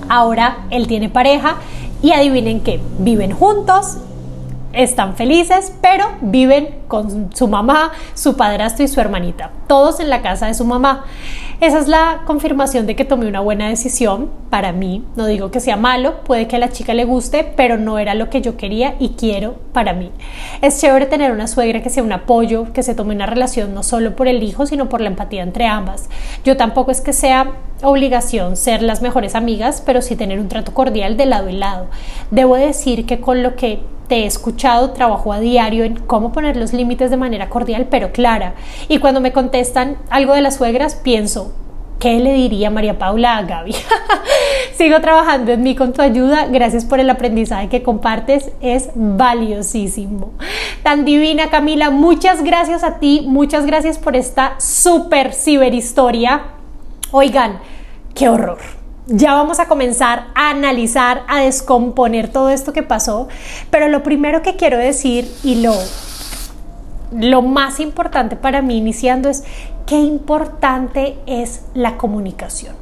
Ahora 0.07 0.65
él 0.69 0.85
tiene 0.87 1.09
pareja 1.09 1.55
y 2.03 2.11
adivinen 2.11 2.61
qué, 2.61 2.79
viven 2.99 3.31
juntos, 3.31 3.97
están 4.73 5.15
felices, 5.15 5.73
pero 5.81 6.05
viven 6.21 6.81
con 6.87 7.35
su 7.35 7.47
mamá, 7.47 7.91
su 8.13 8.35
padrastro 8.35 8.85
y 8.85 8.87
su 8.87 8.99
hermanita, 8.99 9.51
todos 9.67 9.99
en 9.99 10.09
la 10.09 10.21
casa 10.21 10.47
de 10.47 10.53
su 10.53 10.65
mamá. 10.65 11.05
Esa 11.61 11.77
es 11.77 11.87
la 11.87 12.21
confirmación 12.25 12.87
de 12.87 12.95
que 12.95 13.05
tomé 13.05 13.27
una 13.27 13.39
buena 13.39 13.69
decisión 13.69 14.31
para 14.49 14.71
mí. 14.71 15.05
No 15.15 15.27
digo 15.27 15.51
que 15.51 15.59
sea 15.59 15.77
malo, 15.77 16.23
puede 16.23 16.47
que 16.47 16.55
a 16.55 16.59
la 16.59 16.69
chica 16.69 16.95
le 16.95 17.05
guste, 17.05 17.43
pero 17.55 17.77
no 17.77 17.99
era 17.99 18.15
lo 18.15 18.31
que 18.31 18.41
yo 18.41 18.57
quería 18.57 18.95
y 18.97 19.09
quiero 19.09 19.57
para 19.71 19.93
mí. 19.93 20.11
Es 20.61 20.81
chévere 20.81 21.05
tener 21.05 21.31
una 21.31 21.45
suegra 21.45 21.83
que 21.83 21.91
sea 21.91 22.01
un 22.01 22.11
apoyo, 22.11 22.73
que 22.73 22.81
se 22.81 22.95
tome 22.95 23.13
una 23.13 23.27
relación 23.27 23.75
no 23.75 23.83
solo 23.83 24.15
por 24.15 24.27
el 24.27 24.41
hijo, 24.41 24.65
sino 24.65 24.89
por 24.89 25.01
la 25.01 25.09
empatía 25.09 25.43
entre 25.43 25.67
ambas. 25.67 26.09
Yo 26.43 26.57
tampoco 26.57 26.89
es 26.89 27.01
que 27.01 27.13
sea 27.13 27.51
obligación 27.83 28.55
ser 28.55 28.81
las 28.81 29.01
mejores 29.01 29.35
amigas, 29.35 29.83
pero 29.85 30.01
sí 30.01 30.15
tener 30.15 30.39
un 30.39 30.47
trato 30.47 30.73
cordial 30.73 31.15
de 31.15 31.25
lado 31.27 31.49
y 31.49 31.53
lado. 31.53 31.87
Debo 32.31 32.55
decir 32.55 33.05
que 33.05 33.19
con 33.19 33.43
lo 33.43 33.55
que 33.55 33.81
te 34.11 34.23
he 34.23 34.25
escuchado, 34.25 34.91
trabajo 34.91 35.31
a 35.31 35.39
diario 35.39 35.85
en 35.85 35.95
cómo 35.95 36.33
poner 36.33 36.57
los 36.57 36.73
límites 36.73 37.09
de 37.09 37.15
manera 37.15 37.47
cordial 37.47 37.87
pero 37.89 38.11
clara. 38.11 38.55
Y 38.89 38.97
cuando 38.97 39.21
me 39.21 39.31
contestan 39.31 39.95
algo 40.09 40.33
de 40.33 40.41
las 40.41 40.57
suegras, 40.57 40.95
pienso, 40.95 41.53
¿qué 41.97 42.19
le 42.19 42.33
diría 42.33 42.69
María 42.69 42.99
Paula 42.99 43.37
a 43.37 43.43
Gaby? 43.43 43.73
Sigo 44.75 44.99
trabajando 44.99 45.53
en 45.53 45.63
mí 45.63 45.75
con 45.75 45.93
tu 45.93 46.01
ayuda. 46.01 46.47
Gracias 46.47 46.83
por 46.83 46.99
el 46.99 47.09
aprendizaje 47.09 47.69
que 47.69 47.83
compartes. 47.83 48.51
Es 48.59 48.89
valiosísimo. 48.95 50.33
Tan 50.83 51.05
divina 51.05 51.49
Camila, 51.49 51.89
muchas 51.89 52.43
gracias 52.43 52.83
a 52.83 52.99
ti. 52.99 53.23
Muchas 53.25 53.65
gracias 53.65 53.97
por 53.97 54.17
esta 54.17 54.59
super 54.59 55.33
ciberhistoria. 55.33 56.47
Oigan, 57.13 57.59
qué 58.13 58.27
horror 58.27 58.80
ya 59.11 59.33
vamos 59.33 59.59
a 59.59 59.67
comenzar 59.67 60.27
a 60.35 60.49
analizar, 60.49 61.23
a 61.27 61.41
descomponer 61.41 62.29
todo 62.29 62.49
esto 62.49 62.73
que 62.73 62.83
pasó, 62.83 63.27
pero 63.69 63.87
lo 63.87 64.03
primero 64.03 64.41
que 64.41 64.55
quiero 64.55 64.77
decir 64.77 65.31
y 65.43 65.61
lo, 65.61 65.75
lo 67.11 67.41
más 67.41 67.79
importante 67.79 68.35
para 68.35 68.61
mí 68.61 68.77
iniciando 68.77 69.29
es 69.29 69.43
qué 69.85 69.99
importante 69.99 71.17
es 71.25 71.63
la 71.73 71.97
comunicación. 71.97 72.75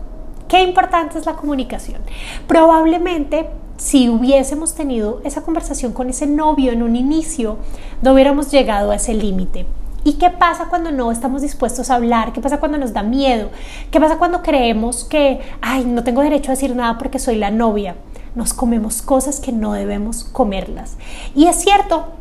Qué 0.47 0.61
importante 0.61 1.19
es 1.19 1.25
la 1.25 1.33
comunicación. 1.33 2.01
Probablemente 2.47 3.49
si 3.77 4.09
hubiésemos 4.09 4.75
tenido 4.75 5.21
esa 5.23 5.41
conversación 5.41 5.93
con 5.93 6.09
ese 6.09 6.27
novio 6.27 6.71
en 6.71 6.83
un 6.83 6.95
inicio, 6.95 7.57
no 8.01 8.13
hubiéramos 8.13 8.51
llegado 8.51 8.91
a 8.91 8.95
ese 8.95 9.13
límite. 9.13 9.65
¿Y 10.03 10.13
qué 10.13 10.29
pasa 10.29 10.67
cuando 10.69 10.91
no 10.91 11.11
estamos 11.11 11.41
dispuestos 11.41 11.89
a 11.89 11.95
hablar? 11.95 12.33
¿Qué 12.33 12.41
pasa 12.41 12.59
cuando 12.59 12.77
nos 12.77 12.93
da 12.93 13.03
miedo? 13.03 13.49
¿Qué 13.91 13.99
pasa 13.99 14.17
cuando 14.17 14.41
creemos 14.41 15.03
que, 15.03 15.39
ay, 15.61 15.85
no 15.85 16.03
tengo 16.03 16.21
derecho 16.21 16.51
a 16.51 16.55
decir 16.55 16.75
nada 16.75 16.97
porque 16.97 17.19
soy 17.19 17.35
la 17.35 17.51
novia? 17.51 17.95
Nos 18.35 18.53
comemos 18.53 19.01
cosas 19.01 19.39
que 19.39 19.51
no 19.51 19.73
debemos 19.73 20.23
comerlas. 20.23 20.97
Y 21.35 21.47
es 21.47 21.57
cierto, 21.57 22.18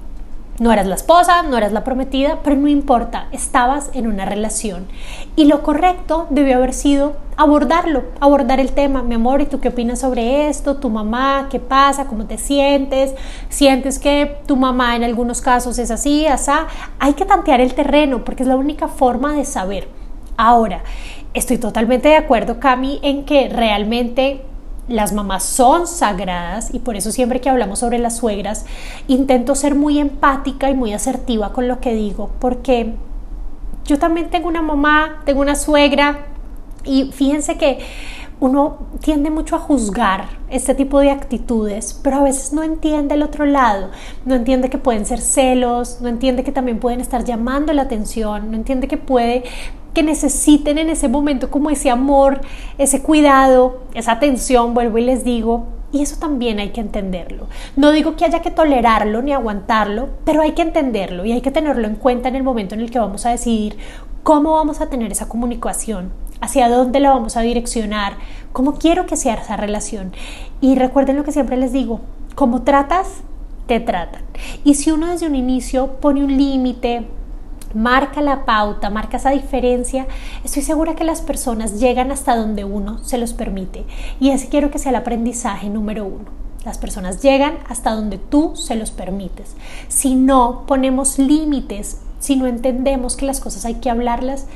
No 0.61 0.73
eras 0.73 0.89
la 0.89 0.97
esposa, 0.97 1.45
no 1.45 1.57
eras 1.57 1.71
la 1.71 1.85
prometida, 1.85 2.41
pero 2.43 2.57
no 2.57 2.67
importa, 2.67 3.29
estabas 3.31 3.91
en 3.95 4.09
una 4.09 4.25
relación. 4.25 4.89
Y 5.37 5.45
lo 5.45 5.63
correcto 5.63 6.27
debió 6.31 6.57
haber 6.57 6.75
sido 6.75 7.15
abordarlo, 7.37 8.03
abordar 8.19 8.59
el 8.59 8.73
tema. 8.73 9.05
Mi 9.05 9.15
amor, 9.15 9.41
¿y 9.41 9.47
tú 9.47 9.61
qué 9.61 9.69
opinas 9.69 10.01
sobre 10.01 10.49
esto? 10.49 10.79
¿Tu 10.79 10.91
mamá? 10.91 11.47
¿Qué 11.49 11.61
pasa? 11.61 12.07
¿Cómo 12.07 12.27
te 12.27 12.39
sientes? 12.39 13.15
¿Sientes 13.49 14.01
que 14.01 14.39
tu 14.47 14.57
mamá 14.57 14.97
en 14.97 15.05
algunos 15.05 15.41
casos 15.41 15.79
es 15.79 15.93
así, 15.93 16.27
asá? 16.27 16.67
Hay 16.99 17.13
que 17.13 17.25
tantear 17.25 17.61
el 17.61 17.75
terreno 17.75 18.25
porque 18.25 18.43
es 18.43 18.49
la 18.49 18.57
única 18.57 18.89
forma 18.89 19.35
de 19.35 19.45
saber. 19.45 19.87
Ahora, 20.37 20.83
estoy 21.35 21.59
totalmente 21.59 22.09
de 22.09 22.17
acuerdo, 22.17 22.59
Cami, 22.59 22.99
en 23.05 23.25
que 23.25 23.49
realmente 23.49 24.45
las 24.89 25.13
mamás 25.13 25.45
son 25.45 25.87
sagradas 25.87 26.75
y 26.75 26.81
por 26.81 26.97
eso 26.97 27.13
siempre 27.13 27.41
que 27.41 27.49
hablamos 27.49 27.79
sobre 27.79 27.99
las 27.99 28.17
suegras 28.17 28.65
intento 29.07 29.55
ser 29.55 29.75
muy 29.75 29.99
empática 29.99 30.71
y 30.71 30.75
muy 30.75 30.93
asertiva 30.93 31.53
con 31.53 31.69
lo 31.69 31.81
que 31.81 31.95
digo 31.95 32.31
porque 32.41 32.95
yo 33.85 33.99
también 33.99 34.29
tengo 34.29 34.49
una 34.49 34.61
mamá, 34.61 35.23
tengo 35.25 35.41
una 35.41 35.55
suegra 35.55 36.27
y 36.85 37.11
fíjense 37.13 37.57
que 37.57 37.79
uno 38.41 38.79
tiende 39.01 39.31
mucho 39.31 39.57
a 39.57 39.59
juzgar 39.59 40.29
este 40.49 40.75
tipo 40.75 41.01
de 41.01 41.11
actitudes, 41.11 41.99
pero 42.03 42.19
a 42.19 42.23
veces 42.23 42.53
no 42.53 42.63
entiende 42.63 43.15
el 43.15 43.23
otro 43.23 43.47
lado, 43.47 43.91
no 44.25 44.35
entiende 44.35 44.71
que 44.71 44.79
pueden 44.79 45.07
ser 45.07 45.21
celos, 45.21 46.01
no 46.01 46.09
entiende 46.09 46.45
que 46.45 46.53
también 46.53 46.79
pueden 46.79 47.01
estar 47.01 47.25
llamando 47.25 47.73
la 47.73 47.83
atención, 47.83 48.51
no 48.51 48.57
entiende 48.57 48.87
que 48.87 48.97
puede 48.97 49.43
que 49.95 50.03
necesiten 50.03 50.79
en 50.79 50.91
ese 50.91 51.09
momento 51.09 51.51
como 51.51 51.71
ese 51.71 51.91
amor, 51.91 52.41
ese 52.79 53.03
cuidado, 53.03 53.83
esa 53.95 54.13
atención, 54.13 54.75
vuelvo 54.75 54.99
y 54.99 55.05
les 55.05 55.25
digo, 55.25 55.67
y 55.91 56.03
eso 56.03 56.17
también 56.19 56.59
hay 56.59 56.71
que 56.71 56.81
entenderlo. 56.81 57.47
No 57.77 57.91
digo 57.93 58.15
que 58.15 58.25
haya 58.25 58.43
que 58.43 58.51
tolerarlo 58.51 59.23
ni 59.23 59.33
aguantarlo, 59.33 60.11
pero 60.25 60.43
hay 60.43 60.53
que 60.53 60.63
entenderlo 60.63 61.25
y 61.25 61.33
hay 61.33 61.41
que 61.41 61.51
tenerlo 61.51 61.87
en 61.87 61.97
cuenta 61.97 62.29
en 62.29 62.37
el 62.37 62.43
momento 62.43 62.75
en 62.75 62.83
el 62.83 62.91
que 62.91 62.99
vamos 62.99 63.25
a 63.25 63.31
decidir 63.31 63.79
cómo 64.23 64.53
vamos 64.53 64.81
a 64.81 64.91
tener 64.91 65.11
esa 65.11 65.29
comunicación, 65.29 66.13
hacia 66.41 66.69
dónde 66.69 67.01
la 67.01 67.11
vamos 67.11 67.37
a 67.37 67.41
direccionar, 67.41 68.19
cómo 68.53 68.75
quiero 68.75 69.07
que 69.07 69.17
sea 69.17 69.35
esa 69.35 69.57
relación. 69.57 70.13
Y 70.61 70.75
recuerden 70.75 71.17
lo 71.17 71.25
que 71.25 71.33
siempre 71.33 71.57
les 71.57 71.73
digo, 71.73 72.01
cómo 72.35 72.63
tratas, 72.63 73.23
te 73.67 73.81
tratan. 73.81 74.23
Y 74.65 74.75
si 74.75 74.91
uno 74.91 75.07
desde 75.07 75.27
un 75.27 75.35
inicio 75.35 75.95
pone 76.01 76.23
un 76.23 76.37
límite, 76.37 77.07
marca 77.75 78.21
la 78.21 78.45
pauta, 78.45 78.91
marca 78.91 79.17
esa 79.17 79.31
diferencia, 79.31 80.07
estoy 80.45 80.63
segura 80.63 80.95
que 80.95 81.05
las 81.05 81.21
personas 81.21 81.81
llegan 81.81 82.11
hasta 82.11 82.37
donde 82.37 82.65
uno 82.65 82.99
se 83.05 83.19
los 83.19 83.33
permite. 83.33 83.85
Y 84.21 84.31
ese 84.31 84.49
quiero 84.49 84.71
que 84.71 84.79
sea 84.79 84.91
el 84.91 84.97
aprendizaje 84.97 85.69
número 85.69 86.05
uno. 86.05 86.27
Las 86.65 86.79
personas 86.79 87.23
llegan 87.23 87.59
hasta 87.69 87.93
donde 87.93 88.19
tú 88.19 88.55
se 88.57 88.75
los 88.75 88.91
permites. 88.91 89.55
Si 89.89 90.15
no 90.15 90.65
ponemos 90.67 91.19
límites, 91.19 92.01
si 92.19 92.37
no 92.37 92.47
entendemos 92.47 93.17
que 93.17 93.27
las 93.27 93.41
cosas 93.41 93.65
hay 93.65 93.75
que 93.75 93.91
hablarlas, 93.91 94.47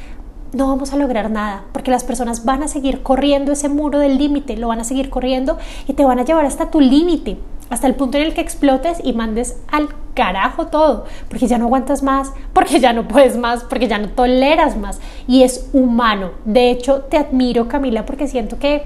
no 0.53 0.69
vamos 0.69 0.93
a 0.93 0.97
lograr 0.97 1.31
nada, 1.31 1.65
porque 1.73 1.91
las 1.91 2.05
personas 2.05 2.45
van 2.45 2.63
a 2.63 2.69
seguir 2.69 3.03
corriendo 3.03 3.53
ese 3.53 3.71
muro 3.71 3.99
del 3.99 4.19
límite, 4.19 4.57
lo 4.57 4.69
van 4.69 4.81
a 4.81 4.85
seguir 4.85 5.09
corriendo 5.09 5.57
y 5.89 5.95
te 5.95 6.05
van 6.05 6.19
a 6.19 6.25
llevar 6.25 6.45
hasta 6.45 6.71
tu 6.71 6.81
límite 6.81 7.39
hasta 7.73 7.87
el 7.87 7.95
punto 7.95 8.19
en 8.19 8.25
el 8.25 8.35
que 8.35 8.43
explotes 8.43 9.01
y 9.03 9.15
mandes 9.15 9.57
al 9.71 9.89
carajo 10.13 10.67
todo, 10.67 11.07
porque 11.31 11.47
ya 11.47 11.57
no 11.57 11.65
aguantas 11.65 12.03
más, 12.03 12.31
porque 12.53 12.81
ya 12.81 12.93
no 12.93 13.09
puedes 13.09 13.39
más, 13.39 13.65
porque 13.65 13.89
ya 13.89 13.97
no 13.97 14.11
toleras 14.11 14.77
más. 14.77 15.01
Y 15.27 15.43
es 15.43 15.71
humano. 15.73 16.33
De 16.45 16.71
hecho, 16.71 17.05
te 17.05 17.17
admiro, 17.17 17.69
Camila, 17.69 18.05
porque 18.05 18.29
siento 18.29 18.59
que 18.59 18.83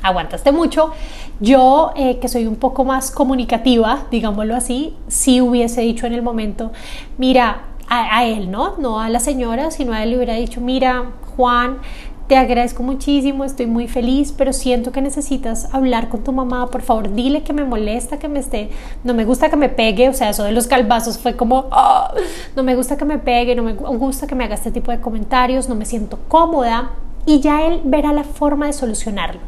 aguantaste 0.00 0.52
mucho. 0.52 0.92
Yo, 1.40 1.90
eh, 1.96 2.20
que 2.20 2.28
soy 2.28 2.46
un 2.46 2.54
poco 2.54 2.84
más 2.84 3.10
comunicativa, 3.10 4.04
digámoslo 4.12 4.54
así, 4.54 4.94
sí 5.08 5.40
hubiese 5.40 5.80
dicho 5.80 6.06
en 6.06 6.12
el 6.12 6.22
momento, 6.22 6.70
mira, 7.18 7.62
a, 7.88 8.18
a, 8.18 8.24
él, 8.26 8.48
¿no? 8.48 8.76
No 8.78 9.00
a 9.00 9.08
la 9.08 9.18
señora, 9.18 9.72
sino 9.72 9.92
a 9.92 10.04
él 10.04 10.10
le 10.10 10.16
hubiera 10.18 10.34
dicho, 10.34 10.60
mira, 10.60 11.06
Juan, 11.36 11.78
te 12.26 12.36
agradezco 12.36 12.82
muchísimo, 12.82 13.44
estoy 13.44 13.66
muy 13.66 13.86
feliz, 13.86 14.32
pero 14.32 14.52
siento 14.52 14.92
que 14.92 15.02
necesitas 15.02 15.68
hablar 15.74 16.08
con 16.08 16.24
tu 16.24 16.32
mamá, 16.32 16.70
por 16.70 16.80
favor, 16.80 17.12
dile 17.12 17.42
que 17.42 17.52
me 17.52 17.64
molesta, 17.64 18.18
que 18.18 18.28
me 18.28 18.38
esté, 18.38 18.70
no 19.02 19.12
me 19.12 19.24
gusta 19.24 19.50
que 19.50 19.56
me 19.56 19.68
pegue, 19.68 20.08
o 20.08 20.14
sea, 20.14 20.30
eso 20.30 20.44
de 20.44 20.52
los 20.52 20.66
calvazos 20.66 21.18
fue 21.18 21.36
como, 21.36 21.66
ah, 21.70 22.14
no 22.56 22.62
me 22.62 22.74
gusta 22.76 22.96
que 22.96 23.04
me 23.04 23.18
pegue, 23.18 23.54
no 23.54 23.62
me 23.62 23.74
gusta 23.74 24.26
que 24.26 24.34
me 24.34 24.44
haga 24.44 24.54
este 24.54 24.70
tipo 24.70 24.90
de 24.90 25.00
comentarios, 25.00 25.68
no 25.68 25.74
me 25.74 25.84
siento 25.84 26.18
cómoda 26.28 26.92
y 27.26 27.40
ya 27.40 27.66
él 27.66 27.82
verá 27.84 28.12
la 28.12 28.24
forma 28.24 28.66
de 28.66 28.72
solucionarlo. 28.72 29.40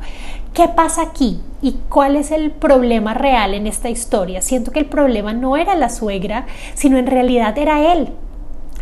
¿Qué 0.52 0.68
pasa 0.68 1.02
aquí? 1.02 1.40
¿Y 1.60 1.72
cuál 1.90 2.16
es 2.16 2.30
el 2.30 2.50
problema 2.50 3.12
real 3.12 3.52
en 3.52 3.66
esta 3.66 3.90
historia? 3.90 4.40
Siento 4.40 4.70
que 4.70 4.78
el 4.78 4.86
problema 4.86 5.34
no 5.34 5.56
era 5.58 5.74
la 5.74 5.90
suegra, 5.90 6.46
sino 6.74 6.96
en 6.96 7.06
realidad 7.06 7.56
era 7.58 7.92
él. 7.92 8.08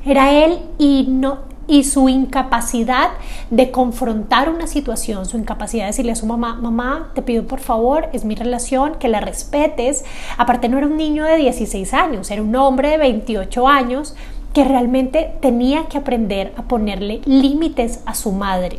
Era 0.05 0.33
él 0.33 0.61
y 0.79 1.07
no 1.09 1.54
y 1.66 1.85
su 1.85 2.09
incapacidad 2.09 3.11
de 3.50 3.71
confrontar 3.71 4.49
una 4.49 4.66
situación, 4.66 5.26
su 5.26 5.38
incapacidad 5.38 5.85
de 5.85 5.88
decirle 5.88 6.12
a 6.12 6.16
su 6.16 6.26
mamá, 6.26 6.54
mamá, 6.54 7.11
te 7.14 7.23
pido 7.23 7.47
por 7.47 7.61
favor, 7.61 8.09
es 8.12 8.25
mi 8.25 8.35
relación, 8.35 8.97
que 8.99 9.09
la 9.09 9.21
respetes. 9.21 10.04
Aparte 10.37 10.68
no 10.68 10.78
era 10.78 10.87
un 10.87 10.97
niño 10.97 11.25
de 11.25 11.37
16 11.37 11.94
años, 11.94 12.30
era 12.30 12.42
un 12.42 12.54
hombre 12.56 12.90
de 12.90 12.99
28 12.99 13.68
años 13.68 14.14
que 14.52 14.64
realmente 14.64 15.33
tenía 15.40 15.87
que 15.87 15.99
aprender 15.99 16.52
a 16.56 16.62
ponerle 16.62 17.21
límites 17.25 18.00
a 18.06 18.14
su 18.14 18.30
madre, 18.30 18.78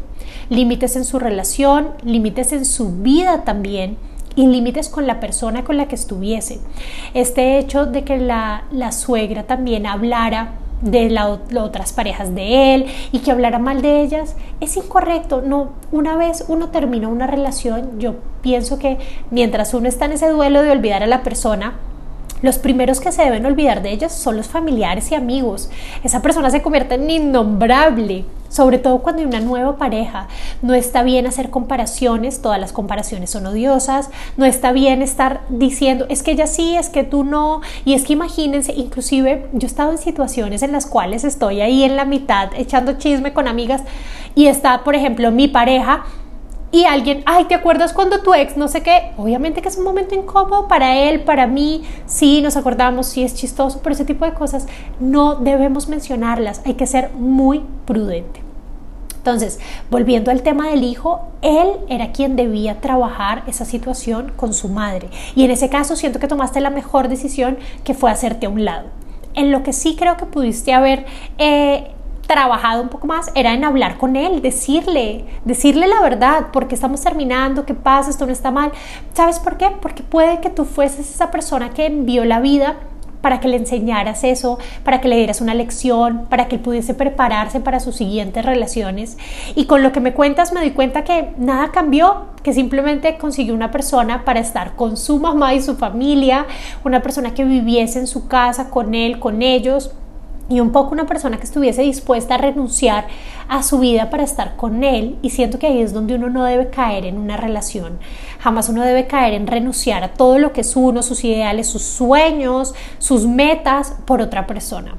límites 0.49 0.95
en 0.95 1.03
su 1.03 1.19
relación, 1.19 1.89
límites 2.03 2.53
en 2.53 2.65
su 2.65 3.01
vida 3.01 3.43
también 3.43 3.97
y 4.35 4.47
límites 4.47 4.87
con 4.89 5.05
la 5.05 5.19
persona 5.19 5.63
con 5.63 5.75
la 5.77 5.87
que 5.87 5.95
estuviese. 5.95 6.59
Este 7.13 7.57
hecho 7.57 7.85
de 7.85 8.03
que 8.03 8.17
la, 8.17 8.63
la 8.71 8.91
suegra 8.93 9.43
también 9.43 9.85
hablara 9.85 10.53
de 10.81 11.09
las 11.09 11.39
otras 11.57 11.93
parejas 11.93 12.35
de 12.35 12.75
él 12.75 12.85
y 13.11 13.19
que 13.19 13.31
hablara 13.31 13.59
mal 13.59 13.81
de 13.81 14.01
ellas 14.01 14.35
es 14.59 14.77
incorrecto. 14.77 15.41
No, 15.41 15.69
una 15.91 16.15
vez 16.15 16.45
uno 16.47 16.69
termina 16.69 17.07
una 17.07 17.27
relación, 17.27 17.99
yo 17.99 18.15
pienso 18.41 18.77
que 18.79 18.97
mientras 19.31 19.73
uno 19.73 19.87
está 19.87 20.05
en 20.05 20.13
ese 20.13 20.29
duelo 20.29 20.61
de 20.61 20.71
olvidar 20.71 21.03
a 21.03 21.07
la 21.07 21.23
persona, 21.23 21.73
los 22.45 22.59
primeros 22.59 23.01
que 23.01 23.11
se 23.11 23.23
deben 23.23 23.45
olvidar 23.45 23.81
de 23.81 23.91
ellas 23.91 24.13
son 24.13 24.37
los 24.37 24.47
familiares 24.47 25.11
y 25.11 25.15
amigos. 25.15 25.69
Esa 26.03 26.21
persona 26.21 26.49
se 26.49 26.61
convierte 26.61 26.95
en 26.95 27.09
innombrable, 27.09 28.23
sobre 28.49 28.77
todo 28.77 28.99
cuando 28.99 29.21
hay 29.21 29.27
una 29.27 29.41
nueva 29.41 29.77
pareja. 29.77 30.27
No 30.61 30.73
está 30.73 31.03
bien 31.03 31.27
hacer 31.27 31.49
comparaciones, 31.49 32.41
todas 32.41 32.59
las 32.59 32.71
comparaciones 32.71 33.31
son 33.31 33.47
odiosas, 33.47 34.09
no 34.37 34.45
está 34.45 34.71
bien 34.71 35.01
estar 35.01 35.41
diciendo, 35.49 36.05
es 36.07 36.23
que 36.23 36.31
ella 36.31 36.47
sí, 36.47 36.77
es 36.77 36.89
que 36.89 37.03
tú 37.03 37.23
no, 37.23 37.61
y 37.83 37.95
es 37.95 38.03
que 38.03 38.13
imagínense, 38.13 38.73
inclusive 38.73 39.47
yo 39.51 39.65
he 39.65 39.69
estado 39.69 39.91
en 39.91 39.97
situaciones 39.97 40.61
en 40.61 40.71
las 40.71 40.85
cuales 40.85 41.23
estoy 41.23 41.61
ahí 41.61 41.83
en 41.83 41.95
la 41.95 42.05
mitad 42.05 42.49
echando 42.55 42.93
chisme 42.93 43.33
con 43.33 43.47
amigas 43.47 43.81
y 44.35 44.47
está, 44.47 44.83
por 44.83 44.95
ejemplo, 44.95 45.31
mi 45.31 45.47
pareja 45.47 46.05
y 46.71 46.85
alguien, 46.85 47.23
ay, 47.25 47.45
¿te 47.45 47.55
acuerdas 47.55 47.93
cuando 47.93 48.21
tu 48.21 48.33
ex 48.33 48.57
no 48.57 48.67
sé 48.67 48.83
qué? 48.83 49.13
Obviamente 49.17 49.61
que 49.61 49.69
es 49.69 49.77
un 49.77 49.83
momento 49.83 50.13
incómodo 50.15 50.67
para 50.67 50.97
él, 50.97 51.21
para 51.21 51.47
mí, 51.47 51.83
sí, 52.05 52.41
nos 52.41 52.57
acordamos, 52.57 53.07
sí 53.07 53.23
es 53.23 53.33
chistoso, 53.35 53.79
pero 53.81 53.93
ese 53.93 54.05
tipo 54.05 54.25
de 54.25 54.33
cosas 54.33 54.67
no 54.99 55.35
debemos 55.35 55.87
mencionarlas, 55.87 56.61
hay 56.65 56.73
que 56.73 56.87
ser 56.87 57.11
muy 57.13 57.63
prudente. 57.85 58.41
Entonces, 59.25 59.59
volviendo 59.89 60.29
al 60.29 60.43
tema 60.43 60.67
del 60.67 60.83
hijo, 60.83 61.21
él 61.41 61.69
era 61.89 62.11
quien 62.11 62.35
debía 62.35 62.79
trabajar 62.79 63.43
esa 63.47 63.65
situación 63.65 64.33
con 64.35 64.53
su 64.53 64.69
madre. 64.69 65.09
Y 65.35 65.45
en 65.45 65.49
ese 65.49 65.67
caso 65.67 65.95
siento 65.95 66.19
que 66.19 66.27
tomaste 66.27 66.61
la 66.61 66.69
mejor 66.69 67.07
decisión 67.07 67.57
que 67.83 67.95
fue 67.95 68.11
hacerte 68.11 68.45
a 68.45 68.49
un 68.49 68.65
lado. 68.65 68.89
En 69.33 69.51
lo 69.51 69.63
que 69.63 69.73
sí 69.73 69.95
creo 69.95 70.15
que 70.15 70.27
pudiste 70.27 70.73
haber 70.73 71.07
eh, 71.39 71.87
trabajado 72.27 72.81
un 72.81 72.89
poco 72.89 73.07
más 73.07 73.31
era 73.35 73.53
en 73.53 73.63
hablar 73.63 73.97
con 73.97 74.15
él, 74.15 74.41
decirle, 74.41 75.25
decirle 75.43 75.87
la 75.87 76.01
verdad, 76.01 76.47
porque 76.51 76.75
estamos 76.75 77.01
terminando, 77.01 77.65
qué 77.65 77.73
pasa, 77.73 78.09
esto 78.09 78.25
no 78.25 78.31
está 78.31 78.51
mal. 78.51 78.71
¿Sabes 79.13 79.39
por 79.39 79.57
qué? 79.57 79.71
Porque 79.81 80.03
puede 80.03 80.41
que 80.41 80.49
tú 80.49 80.65
fueses 80.65 81.09
esa 81.09 81.31
persona 81.31 81.69
que 81.69 81.85
envió 81.85 82.25
la 82.25 82.39
vida 82.39 82.77
para 83.25 83.39
que 83.39 83.47
le 83.47 83.57
enseñaras 83.57 84.23
eso, 84.23 84.59
para 84.83 85.01
que 85.01 85.07
le 85.07 85.17
dieras 85.17 85.41
una 85.41 85.55
lección, 85.55 86.27
para 86.29 86.47
que 86.47 86.57
él 86.57 86.61
pudiese 86.61 86.93
prepararse 86.93 87.59
para 87.59 87.79
sus 87.79 87.95
siguientes 87.95 88.45
relaciones. 88.45 89.17
Y 89.55 89.65
con 89.65 89.81
lo 89.81 89.91
que 89.91 89.99
me 89.99 90.13
cuentas 90.13 90.53
me 90.53 90.59
doy 90.59 90.69
cuenta 90.69 91.03
que 91.03 91.31
nada 91.37 91.71
cambió, 91.71 92.27
que 92.43 92.53
simplemente 92.53 93.17
consiguió 93.17 93.55
una 93.55 93.71
persona 93.71 94.25
para 94.25 94.39
estar 94.39 94.75
con 94.75 94.95
su 94.95 95.19
mamá 95.19 95.55
y 95.55 95.61
su 95.63 95.75
familia, 95.75 96.45
una 96.83 97.01
persona 97.01 97.33
que 97.33 97.43
viviese 97.45 97.97
en 97.97 98.05
su 98.05 98.27
casa 98.27 98.69
con 98.69 98.93
él, 98.93 99.17
con 99.17 99.41
ellos, 99.41 99.91
y 100.49 100.59
un 100.59 100.71
poco 100.71 100.91
una 100.93 101.05
persona 101.05 101.37
que 101.37 101.43
estuviese 101.43 101.81
dispuesta 101.81 102.35
a 102.35 102.37
renunciar 102.37 103.07
a 103.47 103.63
su 103.63 103.79
vida 103.79 104.09
para 104.09 104.23
estar 104.23 104.55
con 104.55 104.83
él 104.83 105.17
y 105.21 105.31
siento 105.31 105.59
que 105.59 105.67
ahí 105.67 105.81
es 105.81 105.93
donde 105.93 106.15
uno 106.15 106.29
no 106.29 106.43
debe 106.43 106.69
caer 106.69 107.05
en 107.05 107.17
una 107.17 107.37
relación 107.37 107.99
jamás 108.45 108.69
uno 108.69 108.83
debe 108.83 109.07
caer 109.07 109.33
en 109.33 109.47
renunciar 109.47 110.03
a 110.03 110.13
todo 110.13 110.37
lo 110.37 110.53
que 110.53 110.61
es 110.61 110.75
uno, 110.75 111.01
sus 111.01 111.23
ideales, 111.23 111.65
sus 111.65 111.81
sueños, 111.81 112.75
sus 112.99 113.25
metas 113.25 113.95
por 114.05 114.21
otra 114.21 114.45
persona. 114.45 114.97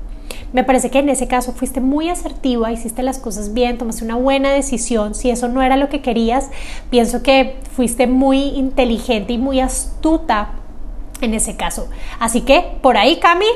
Me 0.52 0.64
parece 0.64 0.90
que 0.90 0.98
en 0.98 1.08
ese 1.10 1.28
caso 1.28 1.52
fuiste 1.52 1.80
muy 1.80 2.08
asertiva, 2.08 2.72
hiciste 2.72 3.04
las 3.04 3.20
cosas 3.20 3.54
bien, 3.54 3.78
tomaste 3.78 4.04
una 4.04 4.16
buena 4.16 4.50
decisión. 4.50 5.14
Si 5.14 5.30
eso 5.30 5.46
no 5.46 5.62
era 5.62 5.76
lo 5.76 5.88
que 5.88 6.02
querías, 6.02 6.50
pienso 6.90 7.22
que 7.22 7.56
fuiste 7.70 8.08
muy 8.08 8.48
inteligente 8.48 9.32
y 9.32 9.38
muy 9.38 9.60
astuta 9.60 10.50
en 11.20 11.32
ese 11.32 11.56
caso. 11.56 11.88
Así 12.18 12.40
que 12.40 12.78
por 12.82 12.96
ahí, 12.96 13.20
Cami, 13.20 13.46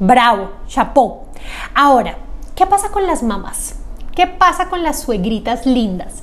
bravo, 0.00 0.50
chapó. 0.66 1.27
Ahora, 1.74 2.16
¿qué 2.54 2.66
pasa 2.66 2.90
con 2.90 3.06
las 3.06 3.22
mamás? 3.22 3.74
¿Qué 4.14 4.26
pasa 4.26 4.68
con 4.68 4.82
las 4.82 5.00
suegritas 5.02 5.66
lindas? 5.66 6.14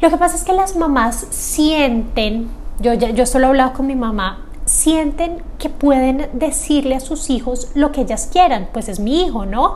Lo 0.00 0.10
que 0.10 0.16
pasa 0.16 0.36
es 0.36 0.44
que 0.44 0.52
las 0.52 0.76
mamás 0.76 1.26
sienten, 1.30 2.48
yo, 2.80 2.94
yo 2.94 3.22
esto 3.22 3.38
lo 3.38 3.46
he 3.46 3.48
hablado 3.48 3.72
con 3.72 3.86
mi 3.86 3.96
mamá, 3.96 4.44
sienten 4.68 5.42
que 5.58 5.70
pueden 5.70 6.28
decirle 6.34 6.94
a 6.94 7.00
sus 7.00 7.30
hijos 7.30 7.70
lo 7.74 7.90
que 7.90 8.02
ellas 8.02 8.28
quieran, 8.30 8.68
pues 8.72 8.88
es 8.88 9.00
mi 9.00 9.22
hijo, 9.22 9.46
¿no? 9.46 9.74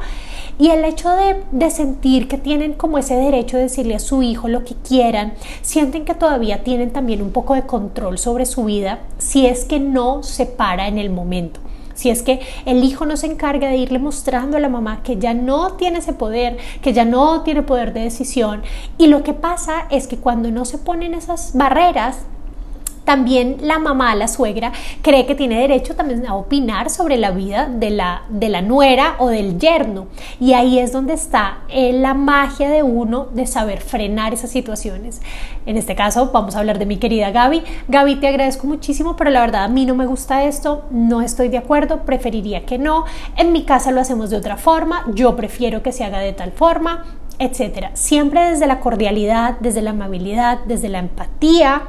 Y 0.59 0.69
el 0.69 0.85
hecho 0.85 1.11
de, 1.11 1.43
de, 1.51 1.71
sentir 1.71 2.29
que 2.29 2.39
tienen 2.39 2.75
como 2.75 2.99
ese 2.99 3.17
derecho 3.17 3.57
de 3.57 3.65
decirle 3.65 3.97
a 3.97 3.99
su 3.99 4.23
hijo 4.23 4.49
lo 4.49 4.65
que 4.65 4.75
quieran, 4.75 5.33
sienten 5.63 6.05
que 6.05 6.15
todavía 6.15 6.63
tienen 6.63 6.91
también 6.91 7.23
un 7.23 7.33
poco 7.33 7.55
de 7.55 7.63
control 7.63 8.19
sobre 8.19 8.47
su 8.47 8.65
vida 8.65 9.01
si 9.19 9.47
es 9.47 9.65
que 9.65 9.81
no 9.81 10.23
se 10.23 10.47
para 10.47 10.89
en 10.89 10.99
el 10.99 11.11
momento. 11.11 11.61
Si 12.03 12.11
es 12.11 12.25
que 12.25 12.41
el 12.67 12.83
hijo 12.83 13.07
no 13.07 13.17
se 13.17 13.29
encarga 13.29 13.69
de 13.69 13.77
irle 13.77 14.01
mostrando 14.01 14.57
a 14.57 14.61
la 14.61 14.69
mamá 14.69 15.05
que 15.05 15.19
ya 15.19 15.35
no 15.35 15.75
tiene 15.75 16.01
ese 16.01 16.13
poder, 16.13 16.57
que 16.83 16.93
ya 16.93 17.05
no 17.05 17.43
tiene 17.43 17.63
poder 17.63 17.93
de 17.93 18.01
decisión. 18.01 18.63
Y 18.99 19.07
lo 19.07 19.23
que 19.23 19.35
pasa 19.35 19.87
es 19.89 20.09
que 20.09 20.17
cuando 20.17 20.51
no 20.51 20.65
se 20.65 20.79
ponen 20.79 21.15
esas 21.15 21.57
barreras, 21.57 22.27
también 23.05 23.57
la 23.61 23.79
mamá, 23.79 24.15
la 24.15 24.29
suegra, 24.29 24.73
cree 25.03 25.27
que 25.27 25.35
tiene 25.35 25.61
derecho 25.61 25.95
también 25.95 26.27
a 26.27 26.35
opinar 26.35 26.91
sobre 26.91 27.17
la 27.17 27.31
vida 27.31 27.69
de 27.69 27.91
la, 27.91 28.23
de 28.29 28.49
la 28.49 28.63
nuera 28.63 29.17
o 29.19 29.29
del 29.29 29.59
yerno. 29.59 30.07
Y 30.41 30.53
ahí 30.53 30.79
es 30.79 30.93
donde 30.93 31.15
está 31.15 31.59
eh, 31.69 31.93
la 31.93 32.15
magia 32.15 32.71
de 32.71 32.83
uno 32.83 33.27
de 33.33 33.47
saber 33.47 33.81
frenar 33.81 34.33
esas 34.33 34.51
situaciones. 34.51 35.21
En 35.67 35.77
este 35.77 35.95
caso 35.95 36.31
vamos 36.33 36.57
a 36.57 36.61
hablar 36.61 36.79
de 36.79 36.87
mi 36.87 36.97
querida 36.97 37.31
Gaby. 37.31 37.63
Gaby, 37.89 38.17
te 38.17 38.29
agradezco 38.29 38.67
muchísimo, 38.67 39.17
pero 39.17 39.31
la 39.31 39.41
verdad 39.41 39.65
a 39.65 39.69
mí 39.69 39.87
no 39.87 39.95
me 39.95 40.07
gusta 40.07 40.45
esto, 40.45 40.85
no 40.91 41.23
estoy 41.23 41.49
de 41.49 41.59
acuerdo, 41.59 42.05
preferiría 42.05 42.65
que 42.67 42.79
no. 42.79 43.05
En 43.37 43.53
mi 43.53 43.65
casa 43.65 43.91
lo 43.91 44.01
hacemos 44.01 44.31
de 44.31 44.37
otra 44.37 44.57
forma, 44.57 45.05
yo 45.15 45.37
prefiero 45.37 45.83
que 45.83 45.93
se 45.93 46.05
haga 46.05 46.21
de 46.21 46.33
tal 46.33 46.53
forma, 46.53 47.05
etcétera. 47.39 47.91
Siempre 47.95 48.51
desde 48.51 48.67
la 48.67 48.81
cordialidad, 48.81 49.57
desde 49.61 49.83
la 49.83 49.91
amabilidad, 49.91 50.61
desde 50.67 50.89
la 50.89 50.99
empatía 50.99 51.83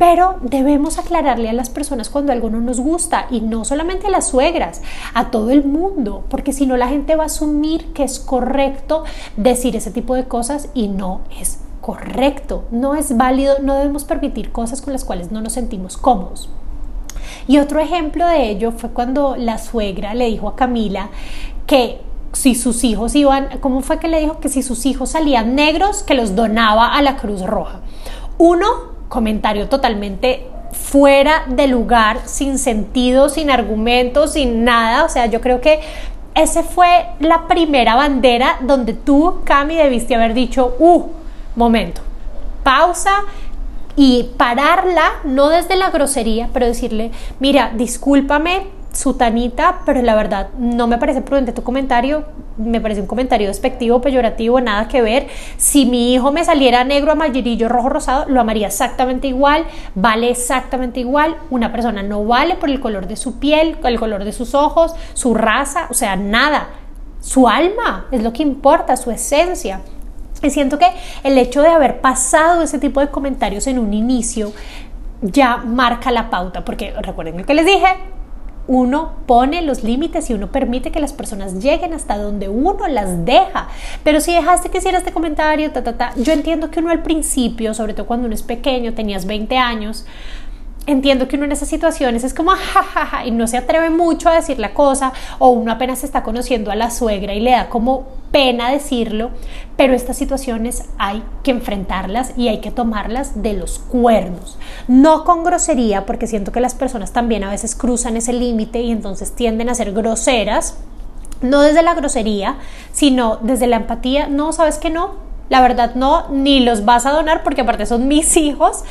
pero 0.00 0.36
debemos 0.40 0.98
aclararle 0.98 1.50
a 1.50 1.52
las 1.52 1.68
personas 1.68 2.08
cuando 2.08 2.32
algo 2.32 2.48
no 2.48 2.62
nos 2.62 2.80
gusta 2.80 3.26
y 3.30 3.42
no 3.42 3.66
solamente 3.66 4.06
a 4.06 4.10
las 4.10 4.28
suegras, 4.28 4.80
a 5.12 5.30
todo 5.30 5.50
el 5.50 5.62
mundo, 5.62 6.24
porque 6.30 6.54
si 6.54 6.64
no 6.64 6.78
la 6.78 6.88
gente 6.88 7.16
va 7.16 7.24
a 7.24 7.26
asumir 7.26 7.92
que 7.92 8.04
es 8.04 8.18
correcto 8.18 9.04
decir 9.36 9.76
ese 9.76 9.90
tipo 9.90 10.14
de 10.14 10.24
cosas 10.24 10.70
y 10.72 10.88
no 10.88 11.20
es 11.38 11.60
correcto, 11.82 12.64
no 12.70 12.94
es 12.94 13.14
válido, 13.14 13.58
no 13.60 13.74
debemos 13.74 14.04
permitir 14.04 14.52
cosas 14.52 14.80
con 14.80 14.94
las 14.94 15.04
cuales 15.04 15.32
no 15.32 15.42
nos 15.42 15.52
sentimos 15.52 15.98
cómodos. 15.98 16.48
Y 17.46 17.58
otro 17.58 17.78
ejemplo 17.78 18.26
de 18.26 18.48
ello 18.48 18.72
fue 18.72 18.92
cuando 18.92 19.36
la 19.36 19.58
suegra 19.58 20.14
le 20.14 20.28
dijo 20.30 20.48
a 20.48 20.56
Camila 20.56 21.10
que 21.66 22.00
si 22.32 22.54
sus 22.54 22.84
hijos 22.84 23.14
iban, 23.14 23.58
¿cómo 23.60 23.82
fue 23.82 23.98
que 23.98 24.08
le 24.08 24.20
dijo 24.20 24.40
que 24.40 24.48
si 24.48 24.62
sus 24.62 24.86
hijos 24.86 25.10
salían 25.10 25.54
negros, 25.54 26.02
que 26.04 26.14
los 26.14 26.34
donaba 26.34 26.96
a 26.96 27.02
la 27.02 27.18
Cruz 27.18 27.42
Roja? 27.44 27.80
Uno, 28.38 28.98
comentario 29.10 29.68
totalmente 29.68 30.46
fuera 30.72 31.44
de 31.48 31.66
lugar, 31.66 32.20
sin 32.24 32.58
sentido, 32.58 33.28
sin 33.28 33.50
argumento, 33.50 34.26
sin 34.26 34.64
nada. 34.64 35.04
O 35.04 35.10
sea, 35.10 35.26
yo 35.26 35.42
creo 35.42 35.60
que 35.60 35.80
esa 36.34 36.62
fue 36.62 37.06
la 37.18 37.48
primera 37.48 37.96
bandera 37.96 38.56
donde 38.60 38.94
tú, 38.94 39.40
Cami, 39.44 39.76
debiste 39.76 40.14
haber 40.14 40.32
dicho, 40.32 40.76
uh, 40.78 41.08
momento, 41.56 42.00
pausa 42.62 43.24
y 43.96 44.30
pararla, 44.36 45.10
no 45.24 45.48
desde 45.48 45.76
la 45.76 45.90
grosería, 45.90 46.48
pero 46.52 46.66
decirle, 46.66 47.10
mira, 47.40 47.72
discúlpame, 47.74 48.68
sutanita, 48.92 49.80
pero 49.86 50.02
la 50.02 50.14
verdad 50.14 50.48
no 50.58 50.86
me 50.86 50.98
parece 50.98 51.20
prudente 51.20 51.52
tu 51.52 51.62
comentario, 51.62 52.24
me 52.56 52.80
parece 52.80 53.00
un 53.00 53.06
comentario 53.06 53.48
despectivo, 53.48 54.00
peyorativo, 54.00 54.60
nada 54.60 54.88
que 54.88 55.02
ver. 55.02 55.28
Si 55.56 55.86
mi 55.86 56.14
hijo 56.14 56.32
me 56.32 56.44
saliera 56.44 56.84
negro, 56.84 57.12
amarillo, 57.12 57.68
rojo, 57.68 57.88
rosado, 57.88 58.26
lo 58.28 58.40
amaría 58.40 58.66
exactamente 58.66 59.28
igual, 59.28 59.64
vale 59.94 60.30
exactamente 60.30 61.00
igual. 61.00 61.36
Una 61.50 61.72
persona 61.72 62.02
no 62.02 62.24
vale 62.24 62.56
por 62.56 62.68
el 62.68 62.80
color 62.80 63.06
de 63.06 63.16
su 63.16 63.38
piel, 63.38 63.78
el 63.82 63.98
color 63.98 64.24
de 64.24 64.32
sus 64.32 64.54
ojos, 64.54 64.94
su 65.14 65.34
raza, 65.34 65.86
o 65.90 65.94
sea, 65.94 66.16
nada. 66.16 66.68
Su 67.20 67.48
alma 67.48 68.06
es 68.10 68.22
lo 68.22 68.32
que 68.32 68.42
importa, 68.42 68.96
su 68.96 69.10
esencia. 69.10 69.80
Y 70.42 70.50
siento 70.50 70.78
que 70.78 70.86
el 71.22 71.36
hecho 71.36 71.60
de 71.60 71.68
haber 71.68 72.00
pasado 72.00 72.62
ese 72.62 72.78
tipo 72.78 73.00
de 73.00 73.08
comentarios 73.08 73.66
en 73.66 73.78
un 73.78 73.92
inicio 73.92 74.52
ya 75.20 75.58
marca 75.58 76.10
la 76.10 76.30
pauta, 76.30 76.64
porque 76.64 76.94
recuerden 77.02 77.36
lo 77.36 77.44
que 77.44 77.52
les 77.52 77.66
dije, 77.66 77.86
uno 78.70 79.14
pone 79.26 79.62
los 79.62 79.82
límites 79.82 80.30
y 80.30 80.34
uno 80.34 80.52
permite 80.52 80.92
que 80.92 81.00
las 81.00 81.12
personas 81.12 81.54
lleguen 81.54 81.92
hasta 81.92 82.16
donde 82.16 82.48
uno 82.48 82.86
las 82.86 83.24
deja. 83.24 83.66
Pero 84.04 84.20
si 84.20 84.32
dejaste 84.32 84.68
que 84.68 84.78
hiciera 84.78 84.98
este 84.98 85.10
comentario, 85.10 85.72
ta, 85.72 85.82
ta, 85.82 85.98
ta, 85.98 86.12
yo 86.14 86.32
entiendo 86.32 86.70
que 86.70 86.78
uno 86.78 86.90
al 86.90 87.02
principio, 87.02 87.74
sobre 87.74 87.94
todo 87.94 88.06
cuando 88.06 88.26
uno 88.26 88.34
es 88.36 88.44
pequeño, 88.44 88.94
tenías 88.94 89.26
20 89.26 89.58
años, 89.58 90.06
entiendo 90.86 91.26
que 91.26 91.34
uno 91.34 91.46
en 91.46 91.52
esas 91.52 91.68
situaciones 91.68 92.22
es 92.22 92.32
como 92.32 92.50
jajaja 92.72 93.26
y 93.26 93.32
no 93.32 93.48
se 93.48 93.56
atreve 93.56 93.90
mucho 93.90 94.28
a 94.28 94.36
decir 94.36 94.60
la 94.60 94.72
cosa 94.72 95.12
o 95.40 95.48
uno 95.48 95.72
apenas 95.72 96.04
está 96.04 96.22
conociendo 96.22 96.70
a 96.70 96.76
la 96.76 96.92
suegra 96.92 97.34
y 97.34 97.40
le 97.40 97.50
da 97.50 97.68
como 97.68 98.19
pena 98.30 98.70
decirlo, 98.70 99.30
pero 99.76 99.94
estas 99.94 100.16
situaciones 100.16 100.84
hay 100.98 101.22
que 101.42 101.50
enfrentarlas 101.50 102.32
y 102.36 102.48
hay 102.48 102.60
que 102.60 102.70
tomarlas 102.70 103.42
de 103.42 103.54
los 103.54 103.78
cuernos, 103.78 104.58
no 104.88 105.24
con 105.24 105.44
grosería 105.44 106.06
porque 106.06 106.26
siento 106.26 106.52
que 106.52 106.60
las 106.60 106.74
personas 106.74 107.12
también 107.12 107.44
a 107.44 107.50
veces 107.50 107.74
cruzan 107.74 108.16
ese 108.16 108.32
límite 108.32 108.80
y 108.80 108.90
entonces 108.90 109.34
tienden 109.34 109.68
a 109.68 109.74
ser 109.74 109.92
groseras, 109.92 110.76
no 111.42 111.62
desde 111.62 111.82
la 111.82 111.94
grosería, 111.94 112.56
sino 112.92 113.38
desde 113.42 113.66
la 113.66 113.76
empatía, 113.76 114.28
no, 114.28 114.52
sabes 114.52 114.78
que 114.78 114.90
no, 114.90 115.30
la 115.48 115.60
verdad 115.60 115.96
no, 115.96 116.28
ni 116.30 116.60
los 116.60 116.84
vas 116.84 117.06
a 117.06 117.10
donar 117.10 117.42
porque 117.42 117.62
aparte 117.62 117.84
son 117.84 118.08
mis 118.08 118.36
hijos 118.38 118.84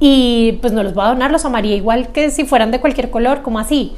y 0.00 0.58
pues 0.60 0.72
no 0.72 0.82
los 0.82 0.94
voy 0.94 1.04
a 1.04 1.08
donar, 1.08 1.30
los 1.30 1.44
amaría 1.44 1.74
igual 1.74 2.08
que 2.08 2.30
si 2.30 2.44
fueran 2.44 2.70
de 2.70 2.80
cualquier 2.80 3.10
color, 3.10 3.42
como 3.42 3.58
así. 3.58 3.94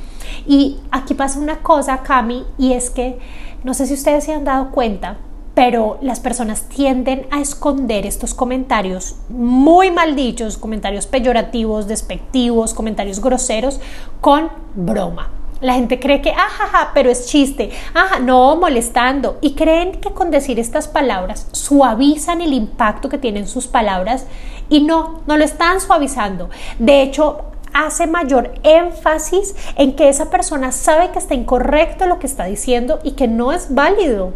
Y 0.47 0.79
aquí 0.91 1.15
pasa 1.15 1.39
una 1.39 1.59
cosa, 1.59 2.03
Cami, 2.03 2.45
y 2.59 2.73
es 2.73 2.91
que 2.91 3.19
no 3.65 3.75
sé 3.75 3.87
si 3.87 3.95
ustedes 3.95 4.25
se 4.25 4.33
han 4.33 4.45
dado 4.45 4.71
cuenta, 4.71 5.19
pero 5.55 5.97
las 6.03 6.21
personas 6.21 6.69
tienden 6.69 7.27
a 7.31 7.41
esconder 7.41 8.05
estos 8.05 8.35
comentarios 8.35 9.17
muy 9.31 9.91
mal 9.91 10.15
dichos, 10.15 10.59
comentarios 10.59 11.07
peyorativos, 11.07 11.89
despectivos, 11.89 12.75
comentarios 12.75 13.21
groseros 13.21 13.81
con 14.21 14.51
broma. 14.75 15.31
La 15.63 15.73
gente 15.73 15.99
cree 15.99 16.21
que, 16.21 16.33
ajaja, 16.33 16.91
pero 16.93 17.11
es 17.11 17.29
chiste, 17.29 17.71
ajá, 17.95 18.19
no, 18.19 18.57
molestando. 18.57 19.39
Y 19.41 19.55
creen 19.55 19.93
que 19.93 20.13
con 20.13 20.31
decir 20.31 20.61
estas 20.61 20.87
palabras 20.89 21.49
suavizan 21.53 22.43
el 22.43 22.53
impacto 22.53 23.09
que 23.09 23.17
tienen 23.17 23.47
sus 23.47 23.67
palabras 23.67 24.27
y 24.69 24.83
no, 24.83 25.23
no 25.27 25.39
lo 25.39 25.45
están 25.45 25.81
suavizando. 25.81 26.51
De 26.79 27.01
hecho, 27.01 27.41
hace 27.77 28.07
mayor 28.07 28.55
énfasis 28.63 29.55
en 29.77 29.95
que 29.95 30.09
esa 30.09 30.31
persona 30.31 30.73
sabe 30.73 31.11
que 31.11 31.19
está 31.19 31.35
incorrecto 31.35 32.07
lo 32.07 32.19
que 32.19 32.27
está 32.27 32.47
diciendo 32.47 33.01
y 33.03 33.13
que 33.13 33.29
no 33.29 33.53
es 33.53 33.75
válido. 33.75 34.33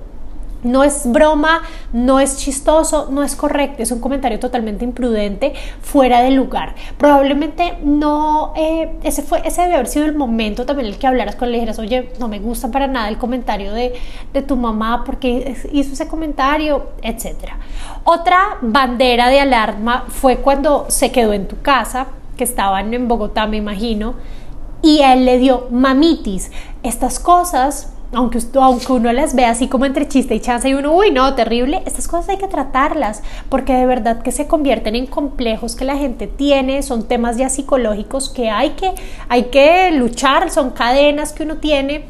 No 0.63 0.85
es 0.85 1.11
broma, 1.11 1.63
no 1.95 2.21
es 2.21 2.37
chistoso, 2.37 3.09
no 3.11 3.23
es 3.23 3.35
correcto, 3.35 3.83
es 3.83 3.91
un 3.93 4.01
comentario 4.01 4.39
totalmente 4.39 4.85
imprudente, 4.85 5.55
fuera 5.81 6.21
de 6.21 6.33
lugar. 6.33 6.75
Probablemente 6.99 7.79
no, 7.83 8.53
eh, 8.55 8.93
ese 9.03 9.23
fue, 9.23 9.41
ese 9.47 9.63
debe 9.63 9.77
haber 9.77 9.87
sido 9.87 10.05
el 10.05 10.15
momento 10.15 10.67
también 10.67 10.89
el 10.89 10.99
que 10.99 11.07
hablaras 11.07 11.37
con 11.37 11.49
él 11.49 11.55
y 11.55 11.61
dijeras, 11.61 11.79
oye, 11.79 12.13
no 12.19 12.29
me 12.29 12.41
gusta 12.41 12.71
para 12.71 12.89
nada 12.89 13.09
el 13.09 13.17
comentario 13.17 13.73
de, 13.73 13.95
de 14.35 14.43
tu 14.43 14.55
mamá 14.55 15.05
porque 15.07 15.57
hizo 15.73 15.95
ese 15.95 16.07
comentario, 16.07 16.89
etc. 17.01 17.55
Otra 18.05 18.59
bandera 18.61 19.29
de 19.29 19.41
alarma 19.41 20.05
fue 20.09 20.37
cuando 20.37 20.85
se 20.91 21.11
quedó 21.11 21.33
en 21.33 21.49
tu 21.49 21.63
casa, 21.63 22.09
estaban 22.45 22.93
en 22.95 23.09
Bogotá, 23.09 23.47
me 23.47 23.57
imagino, 23.57 24.15
y 24.83 25.01
él 25.01 25.25
le 25.25 25.39
dio 25.39 25.69
mamitis. 25.71 26.51
Estas 26.83 27.19
cosas 27.19 27.93
aunque, 28.13 28.41
aunque 28.55 28.93
uno 28.93 29.13
las 29.13 29.35
ve 29.35 29.45
así 29.45 29.69
como 29.69 29.85
entre 29.85 30.09
chiste 30.09 30.35
y 30.35 30.41
chance 30.41 30.69
y 30.69 30.75
uno, 30.75 30.93
uy, 30.93 31.11
no, 31.11 31.35
terrible, 31.35 31.83
estas 31.87 32.09
cosas 32.09 32.31
hay 32.31 32.39
que 32.39 32.49
tratarlas 32.49 33.23
porque 33.49 33.73
de 33.75 33.87
verdad 33.87 34.23
que 34.23 34.33
se 34.33 34.47
convierten 34.47 34.97
en 34.97 35.07
complejos 35.07 35.77
que 35.77 35.85
la 35.85 35.97
gente 35.97 36.27
tiene, 36.27 36.83
son 36.83 37.07
temas 37.07 37.37
ya 37.37 37.49
psicológicos 37.49 38.29
que 38.29 38.51
hay 38.51 38.71
que, 38.71 38.93
hay 39.29 39.45
que 39.45 39.93
luchar, 39.93 40.51
son 40.51 40.71
cadenas 40.71 41.33
que 41.33 41.45
uno 41.45 41.59
tiene 41.59 42.05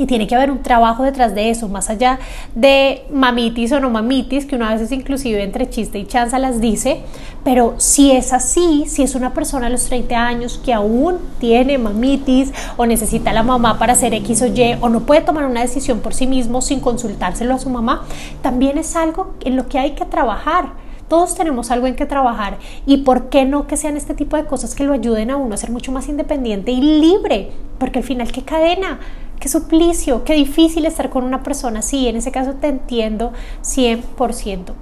y 0.00 0.06
tiene 0.06 0.26
que 0.26 0.34
haber 0.34 0.50
un 0.50 0.62
trabajo 0.62 1.02
detrás 1.02 1.34
de 1.34 1.50
eso, 1.50 1.68
más 1.68 1.90
allá 1.90 2.18
de 2.54 3.04
mamitis 3.12 3.70
o 3.72 3.80
no 3.80 3.90
mamitis, 3.90 4.46
que 4.46 4.56
uno 4.56 4.66
a 4.66 4.72
veces 4.72 4.92
inclusive 4.92 5.42
entre 5.42 5.68
chiste 5.68 5.98
y 5.98 6.06
chanza 6.06 6.38
las 6.38 6.58
dice, 6.58 7.02
pero 7.44 7.74
si 7.76 8.10
es 8.10 8.32
así, 8.32 8.84
si 8.86 9.02
es 9.02 9.14
una 9.14 9.34
persona 9.34 9.66
a 9.66 9.70
los 9.70 9.84
30 9.84 10.16
años 10.16 10.58
que 10.64 10.72
aún 10.72 11.18
tiene 11.38 11.76
mamitis 11.76 12.50
o 12.78 12.86
necesita 12.86 13.30
a 13.30 13.34
la 13.34 13.42
mamá 13.42 13.78
para 13.78 13.92
hacer 13.92 14.14
X 14.14 14.40
o 14.40 14.46
Y 14.46 14.78
o 14.80 14.88
no 14.88 15.00
puede 15.00 15.20
tomar 15.20 15.44
una 15.44 15.60
decisión 15.60 16.00
por 16.00 16.14
sí 16.14 16.26
mismo 16.26 16.62
sin 16.62 16.80
consultárselo 16.80 17.54
a 17.54 17.58
su 17.58 17.68
mamá, 17.68 18.06
también 18.40 18.78
es 18.78 18.96
algo 18.96 19.34
en 19.44 19.56
lo 19.56 19.68
que 19.68 19.78
hay 19.78 19.90
que 19.90 20.06
trabajar. 20.06 20.90
Todos 21.08 21.34
tenemos 21.34 21.72
algo 21.72 21.88
en 21.88 21.96
que 21.96 22.06
trabajar 22.06 22.58
y 22.86 22.98
por 22.98 23.30
qué 23.30 23.44
no 23.44 23.66
que 23.66 23.76
sean 23.76 23.96
este 23.96 24.14
tipo 24.14 24.36
de 24.36 24.44
cosas 24.46 24.76
que 24.76 24.84
lo 24.84 24.92
ayuden 24.92 25.32
a 25.32 25.36
uno 25.36 25.54
a 25.54 25.58
ser 25.58 25.72
mucho 25.72 25.90
más 25.90 26.08
independiente 26.08 26.70
y 26.70 26.80
libre, 26.80 27.50
porque 27.78 27.98
al 27.98 28.04
final 28.04 28.30
qué 28.30 28.42
cadena, 28.42 29.00
qué 29.40 29.48
suplicio, 29.48 30.22
qué 30.22 30.34
difícil 30.34 30.86
estar 30.86 31.10
con 31.10 31.24
una 31.24 31.42
persona 31.42 31.80
así. 31.80 32.06
En 32.06 32.16
ese 32.16 32.30
caso 32.30 32.54
te 32.54 32.68
entiendo 32.68 33.32
100%. 33.62 34.74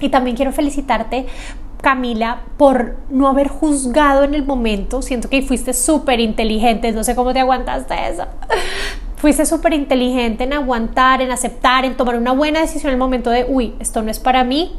Y 0.00 0.10
también 0.10 0.36
quiero 0.36 0.52
felicitarte 0.52 1.26
Camila, 1.80 2.42
por 2.56 2.96
no 3.08 3.28
haber 3.28 3.48
juzgado 3.48 4.24
en 4.24 4.34
el 4.34 4.44
momento. 4.44 5.00
Siento 5.00 5.28
que 5.28 5.42
fuiste 5.42 5.72
súper 5.72 6.20
inteligente, 6.20 6.90
no 6.92 7.04
sé 7.04 7.14
cómo 7.14 7.32
te 7.32 7.40
aguantaste 7.40 7.94
eso. 8.08 8.24
Fuiste 9.16 9.44
súper 9.46 9.72
inteligente 9.72 10.44
en 10.44 10.52
aguantar, 10.52 11.20
en 11.22 11.32
aceptar, 11.32 11.84
en 11.84 11.96
tomar 11.96 12.16
una 12.16 12.30
buena 12.30 12.60
decisión 12.60 12.90
en 12.90 12.94
el 12.94 12.98
momento 13.00 13.30
de, 13.30 13.46
uy, 13.48 13.74
esto 13.80 14.00
no 14.00 14.12
es 14.12 14.20
para 14.20 14.44
mí, 14.44 14.76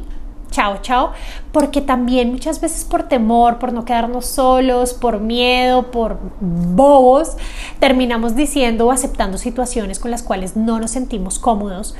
chao, 0.50 0.78
chao, 0.82 1.12
porque 1.52 1.80
también 1.80 2.30
muchas 2.32 2.60
veces 2.60 2.84
por 2.84 3.04
temor, 3.04 3.58
por 3.58 3.72
no 3.72 3.84
quedarnos 3.84 4.26
solos, 4.26 4.94
por 4.94 5.20
miedo, 5.20 5.90
por 5.90 6.18
bobos, 6.40 7.36
terminamos 7.78 8.34
diciendo 8.34 8.86
o 8.86 8.92
aceptando 8.92 9.38
situaciones 9.38 9.98
con 9.98 10.10
las 10.10 10.22
cuales 10.22 10.56
no 10.56 10.80
nos 10.80 10.90
sentimos 10.90 11.38
cómodos 11.38 11.94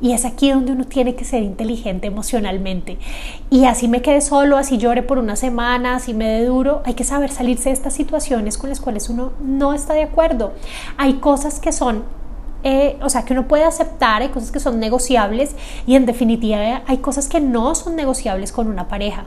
y 0.00 0.12
es 0.12 0.24
aquí 0.24 0.50
donde 0.50 0.72
uno 0.72 0.84
tiene 0.84 1.14
que 1.14 1.24
ser 1.24 1.42
inteligente 1.42 2.06
emocionalmente. 2.06 2.98
Y 3.48 3.64
así 3.64 3.88
me 3.88 4.02
quede 4.02 4.20
solo, 4.20 4.56
así 4.56 4.76
llore 4.76 5.02
por 5.02 5.18
una 5.18 5.36
semana, 5.36 5.96
así 5.96 6.12
me 6.14 6.26
dé 6.26 6.44
duro, 6.44 6.82
hay 6.84 6.94
que 6.94 7.04
saber 7.04 7.30
salirse 7.30 7.70
de 7.70 7.74
estas 7.74 7.94
situaciones 7.94 8.58
con 8.58 8.70
las 8.70 8.80
cuales 8.80 9.08
uno 9.08 9.32
no 9.42 9.72
está 9.72 9.94
de 9.94 10.02
acuerdo. 10.02 10.52
Hay 10.98 11.14
cosas 11.14 11.60
que 11.60 11.72
son 11.72 12.04
eh, 12.64 12.96
o 13.02 13.10
sea, 13.10 13.24
que 13.24 13.34
uno 13.34 13.46
puede 13.46 13.64
aceptar, 13.64 14.22
hay 14.22 14.28
cosas 14.28 14.50
que 14.50 14.58
son 14.58 14.80
negociables 14.80 15.54
y 15.86 15.94
en 15.96 16.06
definitiva 16.06 16.82
hay 16.86 16.96
cosas 16.98 17.28
que 17.28 17.40
no 17.40 17.74
son 17.74 17.94
negociables 17.94 18.52
con 18.52 18.68
una 18.68 18.88
pareja. 18.88 19.26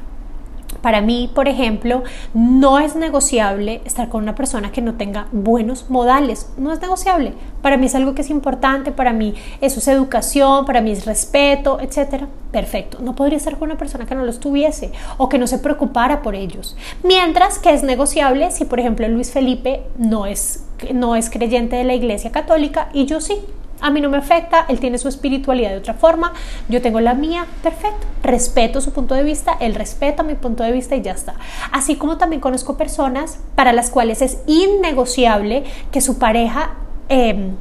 Para 0.81 1.01
mí, 1.01 1.29
por 1.33 1.47
ejemplo, 1.47 2.03
no 2.33 2.79
es 2.79 2.95
negociable 2.95 3.81
estar 3.85 4.09
con 4.09 4.23
una 4.23 4.35
persona 4.35 4.71
que 4.71 4.81
no 4.81 4.95
tenga 4.95 5.27
buenos 5.31 5.89
modales. 5.89 6.51
No 6.57 6.71
es 6.71 6.81
negociable. 6.81 7.33
Para 7.61 7.77
mí 7.77 7.87
es 7.87 7.95
algo 7.95 8.13
que 8.15 8.21
es 8.21 8.29
importante, 8.29 8.91
para 8.91 9.13
mí 9.13 9.33
eso 9.61 9.79
es 9.79 9.87
educación, 9.87 10.65
para 10.65 10.81
mí 10.81 10.91
es 10.91 11.05
respeto, 11.05 11.79
etc. 11.79 12.25
Perfecto. 12.51 12.99
No 13.01 13.15
podría 13.15 13.37
estar 13.37 13.57
con 13.57 13.69
una 13.69 13.77
persona 13.77 14.05
que 14.05 14.15
no 14.15 14.23
los 14.23 14.39
tuviese 14.39 14.91
o 15.17 15.29
que 15.29 15.37
no 15.37 15.47
se 15.47 15.59
preocupara 15.59 16.21
por 16.21 16.35
ellos. 16.35 16.75
Mientras 17.03 17.59
que 17.59 17.73
es 17.73 17.83
negociable 17.83 18.51
si, 18.51 18.65
por 18.65 18.79
ejemplo, 18.79 19.07
Luis 19.07 19.31
Felipe 19.31 19.83
no 19.97 20.25
es, 20.25 20.65
no 20.93 21.15
es 21.15 21.29
creyente 21.29 21.75
de 21.75 21.83
la 21.83 21.95
Iglesia 21.95 22.31
Católica 22.31 22.89
y 22.93 23.05
yo 23.05 23.21
sí. 23.21 23.37
A 23.79 23.91
mí 23.91 24.01
no 24.01 24.09
me 24.09 24.17
afecta, 24.17 24.65
él 24.69 24.79
tiene 24.79 24.97
su 24.97 25.07
espiritualidad 25.07 25.69
de 25.69 25.77
otra 25.77 25.93
forma, 25.93 26.33
yo 26.67 26.81
tengo 26.81 26.99
la 26.99 27.13
mía, 27.13 27.45
perfecto. 27.61 28.07
Respeto 28.23 28.81
su 28.81 28.91
punto 28.91 29.13
de 29.13 29.23
vista, 29.23 29.55
él 29.59 29.75
respeta 29.75 30.23
mi 30.23 30.35
punto 30.35 30.63
de 30.63 30.71
vista 30.71 30.95
y 30.95 31.01
ya 31.01 31.11
está. 31.11 31.35
Así 31.71 31.95
como 31.95 32.17
también 32.17 32.41
conozco 32.41 32.75
personas 32.75 33.39
para 33.55 33.73
las 33.73 33.89
cuales 33.89 34.21
es 34.21 34.39
innegociable 34.47 35.63
que 35.91 36.01
su 36.01 36.17
pareja 36.17 36.71
em, 37.09 37.51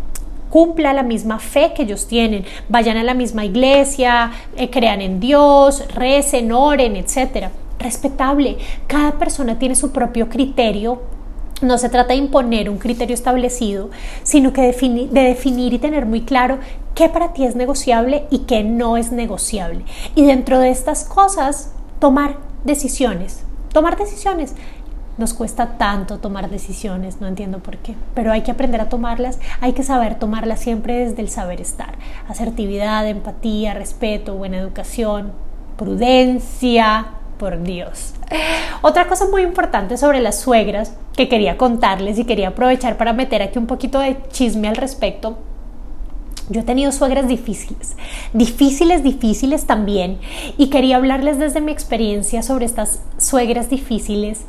cumpla 0.49 0.95
la 0.95 1.03
misma 1.03 1.39
fe 1.39 1.73
que 1.75 1.83
ellos 1.83 2.07
tienen, 2.07 2.47
vayan 2.69 2.97
a 2.97 3.03
la 3.03 3.13
misma 3.13 3.45
iglesia, 3.45 4.33
eh, 4.57 4.71
crean 4.71 5.03
en 5.03 5.21
Dios, 5.21 5.85
recen, 5.95 6.51
oren, 6.51 6.97
etc. 6.97 7.51
Respetable. 7.79 8.57
Cada 8.87 9.13
persona 9.13 9.59
tiene 9.59 9.75
su 9.75 9.93
propio 9.93 10.31
criterio 10.31 11.16
no 11.63 11.79
se 11.79 11.89
trata 11.89 12.13
de 12.13 12.19
imponer 12.19 12.69
un 12.69 12.79
criterio 12.79 13.15
establecido, 13.15 13.91
sino 14.23 14.53
que 14.53 14.63
de 14.63 15.23
definir 15.23 15.73
y 15.73 15.79
tener 15.79 16.07
muy 16.07 16.23
claro 16.23 16.59
qué 16.95 17.09
para 17.09 17.33
ti 17.33 17.45
es 17.45 17.57
negociable 17.57 18.27
y 18.31 18.41
qué 18.41 18.63
no 18.63 18.97
es 18.97 19.13
negociable. 19.13 19.85
Y 20.15 20.25
dentro 20.25 20.59
de 20.59 20.71
estas 20.71 21.05
cosas, 21.05 21.73
tomar 21.99 22.37
decisiones. 22.65 23.45
Tomar 23.73 23.97
decisiones. 23.97 24.55
Nos 25.19 25.33
cuesta 25.33 25.79
tanto 25.79 26.19
tomar 26.19 26.51
decisiones, 26.51 27.23
no 27.23 27.27
entiendo 27.27 27.61
por 27.61 27.79
qué, 27.79 27.95
pero 28.15 28.33
hay 28.33 28.43
que 28.43 28.51
aprender 28.51 28.83
a 28.83 28.91
tomarlas, 28.91 29.39
hay 29.63 29.73
que 29.73 29.83
saber 29.83 30.19
tomarlas 30.19 30.61
siempre 30.61 31.07
desde 31.07 31.23
el 31.23 31.31
saber 31.31 31.63
estar. 31.63 31.95
Asertividad, 32.29 33.09
empatía, 33.09 33.73
respeto, 33.73 34.35
buena 34.35 34.59
educación, 34.59 35.33
prudencia, 35.79 37.16
por 37.39 37.63
Dios. 37.63 38.15
Otra 38.83 39.07
cosa 39.09 39.27
muy 39.27 39.43
importante 39.43 39.97
sobre 39.97 40.21
las 40.21 40.41
suegras 40.41 40.95
que 41.17 41.29
quería 41.29 41.57
contarles 41.57 42.19
y 42.19 42.25
quería 42.25 42.49
aprovechar 42.49 42.97
para 42.97 43.13
meter 43.13 43.43
aquí 43.43 43.59
un 43.59 43.67
poquito 43.67 43.99
de 43.99 44.17
chisme 44.31 44.69
al 44.69 44.77
respecto. 44.77 45.39
Yo 46.49 46.61
he 46.61 46.65
tenido 46.65 46.93
suegras 46.93 47.27
difíciles, 47.27 47.97
difíciles, 48.33 49.03
difíciles 49.03 49.67
también, 49.67 50.19
y 50.57 50.71
quería 50.71 50.97
hablarles 50.97 51.39
desde 51.39 51.61
mi 51.61 51.73
experiencia 51.73 52.43
sobre 52.43 52.67
estas 52.67 53.03
suegras 53.19 53.69
difíciles 53.69 54.43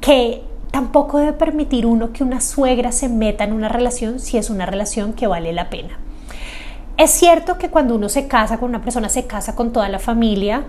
que 0.00 0.44
tampoco 0.70 1.18
debe 1.18 1.32
permitir 1.32 1.84
uno 1.84 2.12
que 2.12 2.22
una 2.22 2.40
suegra 2.40 2.92
se 2.92 3.08
meta 3.08 3.42
en 3.42 3.52
una 3.52 3.68
relación 3.68 4.20
si 4.20 4.36
es 4.38 4.50
una 4.50 4.66
relación 4.66 5.14
que 5.14 5.26
vale 5.26 5.52
la 5.52 5.68
pena. 5.68 5.98
Es 6.96 7.10
cierto 7.10 7.58
que 7.58 7.70
cuando 7.70 7.96
uno 7.96 8.08
se 8.08 8.28
casa 8.28 8.58
con 8.58 8.68
una 8.68 8.82
persona, 8.82 9.08
se 9.08 9.26
casa 9.26 9.56
con 9.56 9.72
toda 9.72 9.88
la 9.88 9.98
familia, 9.98 10.64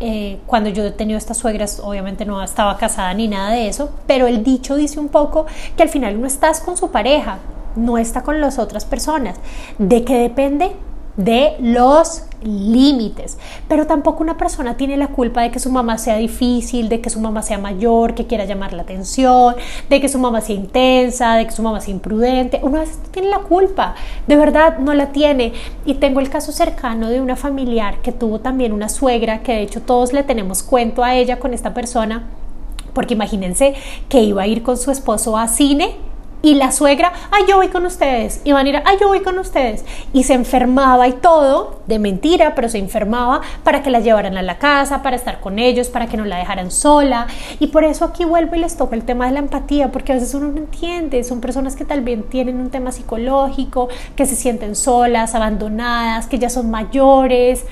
eh, 0.00 0.38
cuando 0.46 0.68
yo 0.70 0.84
he 0.84 0.90
tenido 0.90 1.18
estas 1.18 1.38
suegras, 1.38 1.80
obviamente 1.82 2.24
no 2.24 2.42
estaba 2.42 2.76
casada 2.76 3.12
ni 3.14 3.28
nada 3.28 3.52
de 3.52 3.68
eso, 3.68 3.90
pero 4.06 4.26
el 4.26 4.44
dicho 4.44 4.76
dice 4.76 5.00
un 5.00 5.08
poco 5.08 5.46
que 5.76 5.82
al 5.82 5.88
final 5.88 6.20
no 6.20 6.26
estás 6.26 6.60
con 6.60 6.76
su 6.76 6.90
pareja, 6.90 7.38
no 7.76 7.98
está 7.98 8.22
con 8.22 8.40
las 8.40 8.58
otras 8.58 8.84
personas. 8.84 9.38
¿De 9.78 10.04
qué 10.04 10.16
depende? 10.18 10.72
De 11.16 11.56
los 11.60 12.24
límites. 12.42 13.38
Pero 13.68 13.86
tampoco 13.86 14.22
una 14.22 14.36
persona 14.36 14.76
tiene 14.76 14.96
la 14.96 15.08
culpa 15.08 15.42
de 15.42 15.50
que 15.50 15.58
su 15.58 15.70
mamá 15.70 15.98
sea 15.98 16.16
difícil, 16.16 16.88
de 16.88 17.00
que 17.00 17.10
su 17.10 17.20
mamá 17.20 17.42
sea 17.42 17.58
mayor, 17.58 18.14
que 18.14 18.26
quiera 18.26 18.44
llamar 18.44 18.72
la 18.72 18.82
atención, 18.82 19.56
de 19.88 20.00
que 20.00 20.08
su 20.08 20.18
mamá 20.18 20.40
sea 20.40 20.54
intensa, 20.54 21.34
de 21.34 21.46
que 21.46 21.52
su 21.52 21.62
mamá 21.62 21.80
sea 21.80 21.94
imprudente. 21.94 22.60
Una 22.62 22.80
vez 22.80 22.98
tiene 23.10 23.28
la 23.28 23.40
culpa, 23.40 23.94
de 24.26 24.36
verdad 24.36 24.78
no 24.78 24.94
la 24.94 25.12
tiene. 25.12 25.52
Y 25.84 25.94
tengo 25.94 26.20
el 26.20 26.28
caso 26.28 26.52
cercano 26.52 27.08
de 27.08 27.20
una 27.20 27.36
familiar 27.36 28.00
que 28.02 28.12
tuvo 28.12 28.40
también 28.40 28.72
una 28.72 28.88
suegra, 28.88 29.42
que 29.42 29.52
de 29.52 29.62
hecho 29.62 29.82
todos 29.82 30.12
le 30.12 30.22
tenemos 30.22 30.62
cuento 30.62 31.02
a 31.02 31.14
ella 31.14 31.38
con 31.38 31.54
esta 31.54 31.74
persona, 31.74 32.28
porque 32.92 33.14
imagínense 33.14 33.74
que 34.08 34.22
iba 34.22 34.42
a 34.42 34.46
ir 34.46 34.62
con 34.62 34.76
su 34.76 34.90
esposo 34.90 35.36
a 35.36 35.48
cine 35.48 35.96
y 36.46 36.54
la 36.54 36.70
suegra, 36.70 37.12
ay, 37.32 37.42
yo 37.48 37.56
voy 37.56 37.66
con 37.66 37.84
ustedes. 37.86 38.40
Y 38.44 38.52
a 38.52 38.62
ir, 38.62 38.80
ay, 38.84 38.98
yo 39.00 39.08
voy 39.08 39.18
con 39.18 39.36
ustedes. 39.36 39.84
Y 40.12 40.22
se 40.22 40.34
enfermaba 40.34 41.08
y 41.08 41.14
todo, 41.14 41.80
de 41.88 41.98
mentira, 41.98 42.54
pero 42.54 42.68
se 42.68 42.78
enfermaba 42.78 43.40
para 43.64 43.82
que 43.82 43.90
la 43.90 43.98
llevaran 43.98 44.36
a 44.36 44.42
la 44.42 44.56
casa, 44.56 45.02
para 45.02 45.16
estar 45.16 45.40
con 45.40 45.58
ellos, 45.58 45.88
para 45.88 46.06
que 46.06 46.16
no 46.16 46.24
la 46.24 46.38
dejaran 46.38 46.70
sola. 46.70 47.26
Y 47.58 47.66
por 47.66 47.82
eso 47.82 48.04
aquí 48.04 48.24
vuelvo 48.24 48.54
y 48.54 48.60
les 48.60 48.76
toco 48.76 48.94
el 48.94 49.02
tema 49.02 49.26
de 49.26 49.32
la 49.32 49.40
empatía, 49.40 49.90
porque 49.90 50.12
a 50.12 50.14
veces 50.14 50.34
uno 50.34 50.52
no 50.52 50.58
entiende. 50.58 51.24
Son 51.24 51.40
personas 51.40 51.74
que 51.74 51.84
tal 51.84 52.02
vez 52.02 52.16
tienen 52.28 52.60
un 52.60 52.70
tema 52.70 52.92
psicológico, 52.92 53.88
que 54.14 54.24
se 54.24 54.36
sienten 54.36 54.76
solas, 54.76 55.34
abandonadas, 55.34 56.28
que 56.28 56.38
ya 56.38 56.48
son 56.48 56.70
mayores 56.70 57.64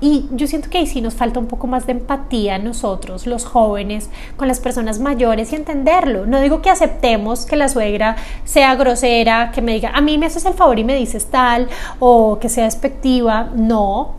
y 0.00 0.26
yo 0.32 0.46
siento 0.46 0.68
que 0.68 0.78
ahí 0.78 0.86
sí 0.86 1.00
nos 1.00 1.14
falta 1.14 1.40
un 1.40 1.46
poco 1.46 1.66
más 1.66 1.86
de 1.86 1.92
empatía 1.92 2.58
nosotros, 2.58 3.26
los 3.26 3.44
jóvenes, 3.44 4.10
con 4.36 4.48
las 4.48 4.60
personas 4.60 4.98
mayores 4.98 5.52
y 5.52 5.56
entenderlo. 5.56 6.26
No 6.26 6.40
digo 6.40 6.60
que 6.60 6.70
aceptemos 6.70 7.46
que 7.46 7.56
la 7.56 7.68
suegra 7.68 8.16
sea 8.44 8.74
grosera, 8.74 9.50
que 9.52 9.62
me 9.62 9.72
diga, 9.72 9.90
a 9.94 10.00
mí 10.00 10.18
me 10.18 10.26
haces 10.26 10.44
el 10.44 10.54
favor 10.54 10.78
y 10.78 10.84
me 10.84 10.94
dices 10.94 11.26
tal, 11.26 11.68
o 11.98 12.38
que 12.38 12.48
sea 12.48 12.64
despectiva. 12.64 13.50
No, 13.54 14.14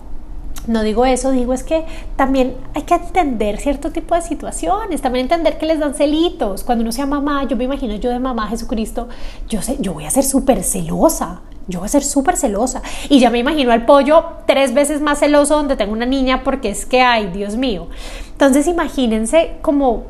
no 0.67 0.81
digo 0.81 1.05
eso, 1.05 1.31
digo 1.31 1.53
es 1.53 1.63
que 1.63 1.85
también 2.15 2.55
hay 2.73 2.81
que 2.83 2.95
entender 2.95 3.57
cierto 3.57 3.91
tipo 3.91 4.15
de 4.15 4.21
situaciones, 4.21 5.01
también 5.01 5.25
entender 5.25 5.57
que 5.57 5.65
les 5.65 5.79
dan 5.79 5.93
celitos. 5.93 6.63
Cuando 6.63 6.81
uno 6.81 6.91
sea 6.91 7.05
mamá, 7.05 7.45
yo 7.47 7.55
me 7.55 7.63
imagino 7.63 7.95
yo 7.95 8.09
de 8.09 8.19
mamá 8.19 8.47
Jesucristo, 8.47 9.07
yo 9.47 9.61
sé, 9.61 9.77
yo 9.79 9.93
voy 9.93 10.05
a 10.05 10.09
ser 10.09 10.23
súper 10.23 10.63
celosa. 10.63 11.41
Yo 11.67 11.79
voy 11.79 11.87
a 11.87 11.89
ser 11.89 12.03
súper 12.03 12.37
celosa. 12.37 12.81
Y 13.09 13.19
ya 13.19 13.29
me 13.29 13.39
imagino 13.39 13.71
al 13.71 13.85
pollo 13.85 14.23
tres 14.45 14.73
veces 14.73 15.01
más 15.01 15.19
celoso 15.19 15.55
donde 15.55 15.75
tengo 15.75 15.91
una 15.91 16.05
niña 16.05 16.43
porque 16.43 16.69
es 16.69 16.85
que, 16.85 17.01
ay, 17.01 17.27
Dios 17.27 17.57
mío. 17.57 17.87
Entonces 18.31 18.67
imagínense 18.67 19.57
como 19.61 20.05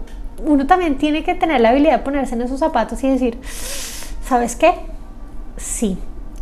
uno 0.45 0.67
también 0.67 0.97
tiene 0.97 1.23
que 1.23 1.33
tener 1.35 1.61
la 1.61 1.69
habilidad 1.69 1.97
de 1.97 2.03
ponerse 2.03 2.35
en 2.35 2.41
esos 2.41 2.59
zapatos 2.59 3.03
y 3.03 3.09
decir, 3.09 3.39
¿sabes 4.23 4.55
qué? 4.55 4.73
Sí. 5.57 5.97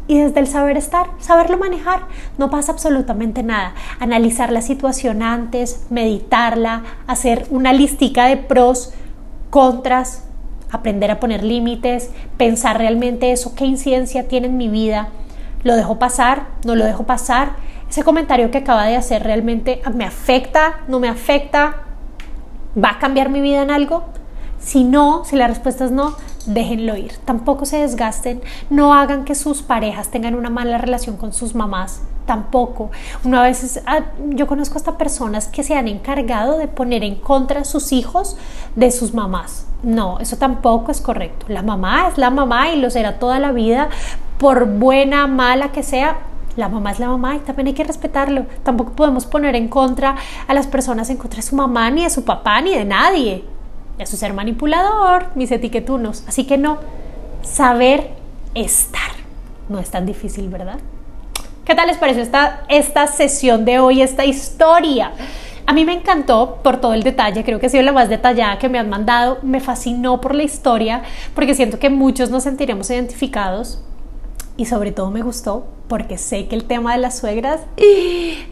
Y 0.08 0.19
desde 0.19 0.39
el 0.39 0.47
saber 0.47 0.78
estar, 0.78 1.08
saberlo 1.19 1.58
manejar, 1.58 2.01
no 2.38 2.51
pasa 2.51 2.73
absolutamente 2.73 3.41
nada. 3.41 3.73
Analizar 3.99 4.51
la 4.51 4.62
situación 4.62 5.23
antes, 5.23 5.88
meditarla, 5.89 6.84
hacer 7.08 7.47
una 7.49 7.73
listica 7.73 8.25
de 8.25 8.38
pros, 8.38 8.93
contras, 9.49 10.25
aprender 10.71 11.12
a 11.12 11.19
poner 11.19 11.43
límites, 11.43 12.12
pensar 12.38 12.78
realmente 12.78 13.32
eso, 13.32 13.56
qué 13.56 13.65
incidencia 13.65 14.28
tiene 14.28 14.47
en 14.47 14.58
mi 14.58 14.69
vida, 14.69 15.10
lo 15.63 15.75
dejo 15.75 15.99
pasar, 15.99 16.47
no 16.65 16.75
lo 16.75 16.86
dejo 16.86 17.04
pasar, 17.04 17.54
ese 17.89 18.04
comentario 18.04 18.51
que 18.51 18.60
acaba 18.60 18.86
de 18.86 18.95
hacer 18.95 19.23
realmente 19.23 19.82
me 19.93 20.06
afecta, 20.06 20.80
no 20.88 20.99
me 20.99 21.08
afecta, 21.08 21.78
va 22.82 22.91
a 22.91 22.99
cambiar 22.99 23.30
mi 23.30 23.41
vida 23.41 23.62
en 23.62 23.71
algo. 23.71 24.04
Si 24.60 24.84
no, 24.84 25.23
si 25.25 25.36
la 25.36 25.47
respuesta 25.47 25.86
es 25.86 25.91
no, 25.91 26.15
déjenlo 26.45 26.95
ir. 26.97 27.13
Tampoco 27.25 27.65
se 27.65 27.78
desgasten, 27.78 28.41
no 28.69 28.93
hagan 28.93 29.25
que 29.25 29.36
sus 29.36 29.62
parejas 29.62 30.10
tengan 30.10 30.36
una 30.36 30.49
mala 30.49 30.78
relación 30.78 31.17
con 31.17 31.34
sus 31.34 31.56
mamás. 31.56 32.01
Tampoco. 32.25 32.89
Una 33.23 33.43
vez 33.43 33.82
ah, 33.86 34.06
yo 34.30 34.47
conozco 34.47 34.78
hasta 34.78 34.97
personas 34.97 35.47
que 35.47 35.63
se 35.63 35.75
han 35.75 35.88
encargado 35.88 36.58
de 36.58 36.67
poner 36.67 37.04
en 37.04 37.15
contra 37.15 37.62
a 37.62 37.65
sus 37.65 37.91
hijos 37.91 38.36
de 38.75 38.89
sus 38.89 39.13
mamás. 39.13 39.64
No, 39.86 40.19
eso 40.19 40.36
tampoco 40.38 40.91
es 40.91 41.00
correcto. 41.00 41.45
La 41.48 41.62
mamá 41.62 42.08
es 42.10 42.17
la 42.17 42.32
mamá 42.32 42.71
y 42.71 42.82
lo 42.82 42.89
será 42.89 43.19
toda 43.19 43.38
la 43.38 43.52
vida 43.52 43.89
por 44.39 44.65
buena, 44.65 45.28
mala 45.28 45.71
que 45.71 45.84
sea, 45.84 46.17
la 46.56 46.69
mamá 46.69 46.91
es 46.91 47.00
la 47.00 47.08
mamá 47.08 47.36
y 47.36 47.39
también 47.39 47.67
hay 47.67 47.74
que 47.74 47.84
respetarlo. 47.84 48.48
Tampoco 48.63 48.93
podemos 48.93 49.28
poner 49.28 49.56
en 49.56 49.67
contra 49.67 50.15
a 50.48 50.54
las 50.56 50.65
personas 50.65 51.12
en 51.12 51.17
contra 51.17 51.38
de 51.38 51.43
su 51.43 51.56
mamá, 51.56 51.91
ni 51.91 52.04
de 52.04 52.10
su 52.10 52.24
papá, 52.24 52.62
ni 52.62 52.74
de 52.74 52.84
nadie. 52.84 53.43
Eso 54.00 54.15
es 54.15 54.19
ser 54.19 54.34
manipulador, 54.34 55.28
mis 55.36 55.52
etiquetunos. 55.52 56.24
Así 56.28 56.45
que 56.45 56.58
no, 56.58 56.80
saber 57.43 58.10
estar. 58.56 59.12
No 59.69 59.78
es 59.78 59.91
tan 59.91 60.08
difícil, 60.08 60.50
¿verdad? 60.50 60.80
¿Qué 61.63 61.76
tal 61.76 61.88
les 61.88 61.98
pareció 61.98 62.24
esta, 62.24 62.63
esta 62.69 63.06
sesión 63.06 63.65
de 63.65 63.80
hoy, 63.80 64.02
esta 64.02 64.26
historia? 64.26 65.12
A 65.67 65.73
mí 65.73 65.84
me 65.84 65.93
encantó 65.93 66.60
por 66.63 66.80
todo 66.80 66.93
el 66.93 67.01
detalle, 67.01 67.43
creo 67.43 67.60
que 67.60 67.65
ha 67.65 67.69
sido 67.69 67.84
la 67.84 67.91
más 67.91 68.08
detallada 68.08 68.60
que 68.60 68.69
me 68.69 68.78
han 68.78 68.89
mandado, 68.89 69.39
me 69.41 69.60
fascinó 69.60 70.21
por 70.21 70.36
la 70.36 70.43
historia, 70.43 71.01
porque 71.34 71.56
siento 71.56 71.80
que 71.80 71.89
muchos 71.89 72.30
nos 72.30 72.43
sentiremos 72.43 72.89
identificados 72.91 73.82
y 74.58 74.65
sobre 74.65 74.91
todo 74.91 75.10
me 75.10 75.21
gustó 75.21 75.65
porque 75.88 76.17
sé 76.17 76.47
que 76.47 76.56
el 76.56 76.65
tema 76.65 76.93
de 76.93 76.99
las 76.99 77.17
suegras 77.17 77.62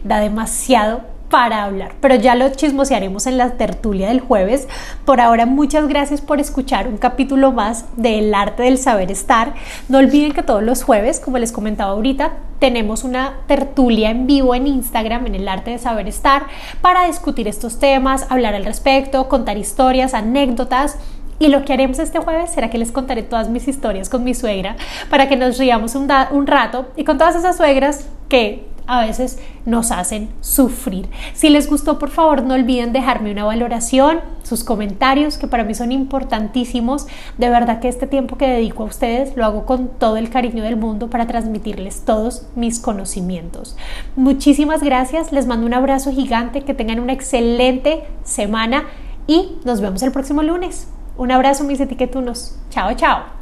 da 0.04 0.20
demasiado 0.20 1.13
para 1.34 1.64
hablar, 1.64 1.94
pero 2.00 2.14
ya 2.14 2.36
lo 2.36 2.48
chismosearemos 2.50 3.26
en 3.26 3.38
la 3.38 3.54
tertulia 3.54 4.06
del 4.06 4.20
jueves. 4.20 4.68
Por 5.04 5.20
ahora, 5.20 5.46
muchas 5.46 5.88
gracias 5.88 6.20
por 6.20 6.38
escuchar 6.38 6.86
un 6.86 6.96
capítulo 6.96 7.50
más 7.50 7.86
del 7.96 8.32
arte 8.32 8.62
del 8.62 8.78
saber 8.78 9.10
estar. 9.10 9.52
No 9.88 9.98
olviden 9.98 10.30
que 10.30 10.44
todos 10.44 10.62
los 10.62 10.84
jueves, 10.84 11.18
como 11.18 11.38
les 11.38 11.50
comentaba 11.50 11.90
ahorita, 11.90 12.34
tenemos 12.60 13.02
una 13.02 13.40
tertulia 13.48 14.10
en 14.10 14.28
vivo 14.28 14.54
en 14.54 14.68
Instagram, 14.68 15.26
en 15.26 15.34
el 15.34 15.48
arte 15.48 15.72
de 15.72 15.78
saber 15.78 16.06
estar, 16.06 16.44
para 16.80 17.04
discutir 17.08 17.48
estos 17.48 17.80
temas, 17.80 18.26
hablar 18.30 18.54
al 18.54 18.64
respecto, 18.64 19.28
contar 19.28 19.58
historias, 19.58 20.14
anécdotas 20.14 20.98
y 21.40 21.48
lo 21.48 21.64
que 21.64 21.72
haremos 21.72 21.98
este 21.98 22.20
jueves 22.20 22.52
será 22.52 22.70
que 22.70 22.78
les 22.78 22.92
contaré 22.92 23.24
todas 23.24 23.48
mis 23.48 23.66
historias 23.66 24.08
con 24.08 24.22
mi 24.22 24.34
suegra 24.34 24.76
para 25.10 25.28
que 25.28 25.34
nos 25.34 25.58
riamos 25.58 25.96
un, 25.96 26.08
un, 26.30 26.46
rato 26.46 26.86
y 26.96 27.02
con 27.02 27.18
todas 27.18 27.34
esas 27.34 27.56
suegras 27.56 28.06
que 28.28 28.72
a 28.86 29.04
veces 29.04 29.38
nos 29.64 29.90
hacen 29.90 30.30
sufrir. 30.40 31.08
Si 31.32 31.48
les 31.48 31.68
gustó, 31.68 31.98
por 31.98 32.10
favor, 32.10 32.42
no 32.42 32.54
olviden 32.54 32.92
dejarme 32.92 33.32
una 33.32 33.44
valoración, 33.44 34.20
sus 34.42 34.64
comentarios, 34.64 35.38
que 35.38 35.46
para 35.46 35.64
mí 35.64 35.74
son 35.74 35.92
importantísimos. 35.92 37.06
De 37.38 37.48
verdad 37.48 37.80
que 37.80 37.88
este 37.88 38.06
tiempo 38.06 38.36
que 38.36 38.46
dedico 38.46 38.82
a 38.82 38.86
ustedes 38.86 39.36
lo 39.36 39.44
hago 39.44 39.66
con 39.66 39.88
todo 39.88 40.16
el 40.16 40.30
cariño 40.30 40.62
del 40.62 40.76
mundo 40.76 41.10
para 41.10 41.26
transmitirles 41.26 42.04
todos 42.04 42.46
mis 42.54 42.80
conocimientos. 42.80 43.76
Muchísimas 44.16 44.82
gracias, 44.82 45.32
les 45.32 45.46
mando 45.46 45.66
un 45.66 45.74
abrazo 45.74 46.12
gigante, 46.12 46.62
que 46.62 46.74
tengan 46.74 47.00
una 47.00 47.12
excelente 47.12 48.04
semana 48.22 48.84
y 49.26 49.56
nos 49.64 49.80
vemos 49.80 50.02
el 50.02 50.12
próximo 50.12 50.42
lunes. 50.42 50.88
Un 51.16 51.30
abrazo 51.30 51.64
mis 51.64 51.80
etiquetunos. 51.80 52.56
Chao, 52.70 52.92
chao. 52.94 53.33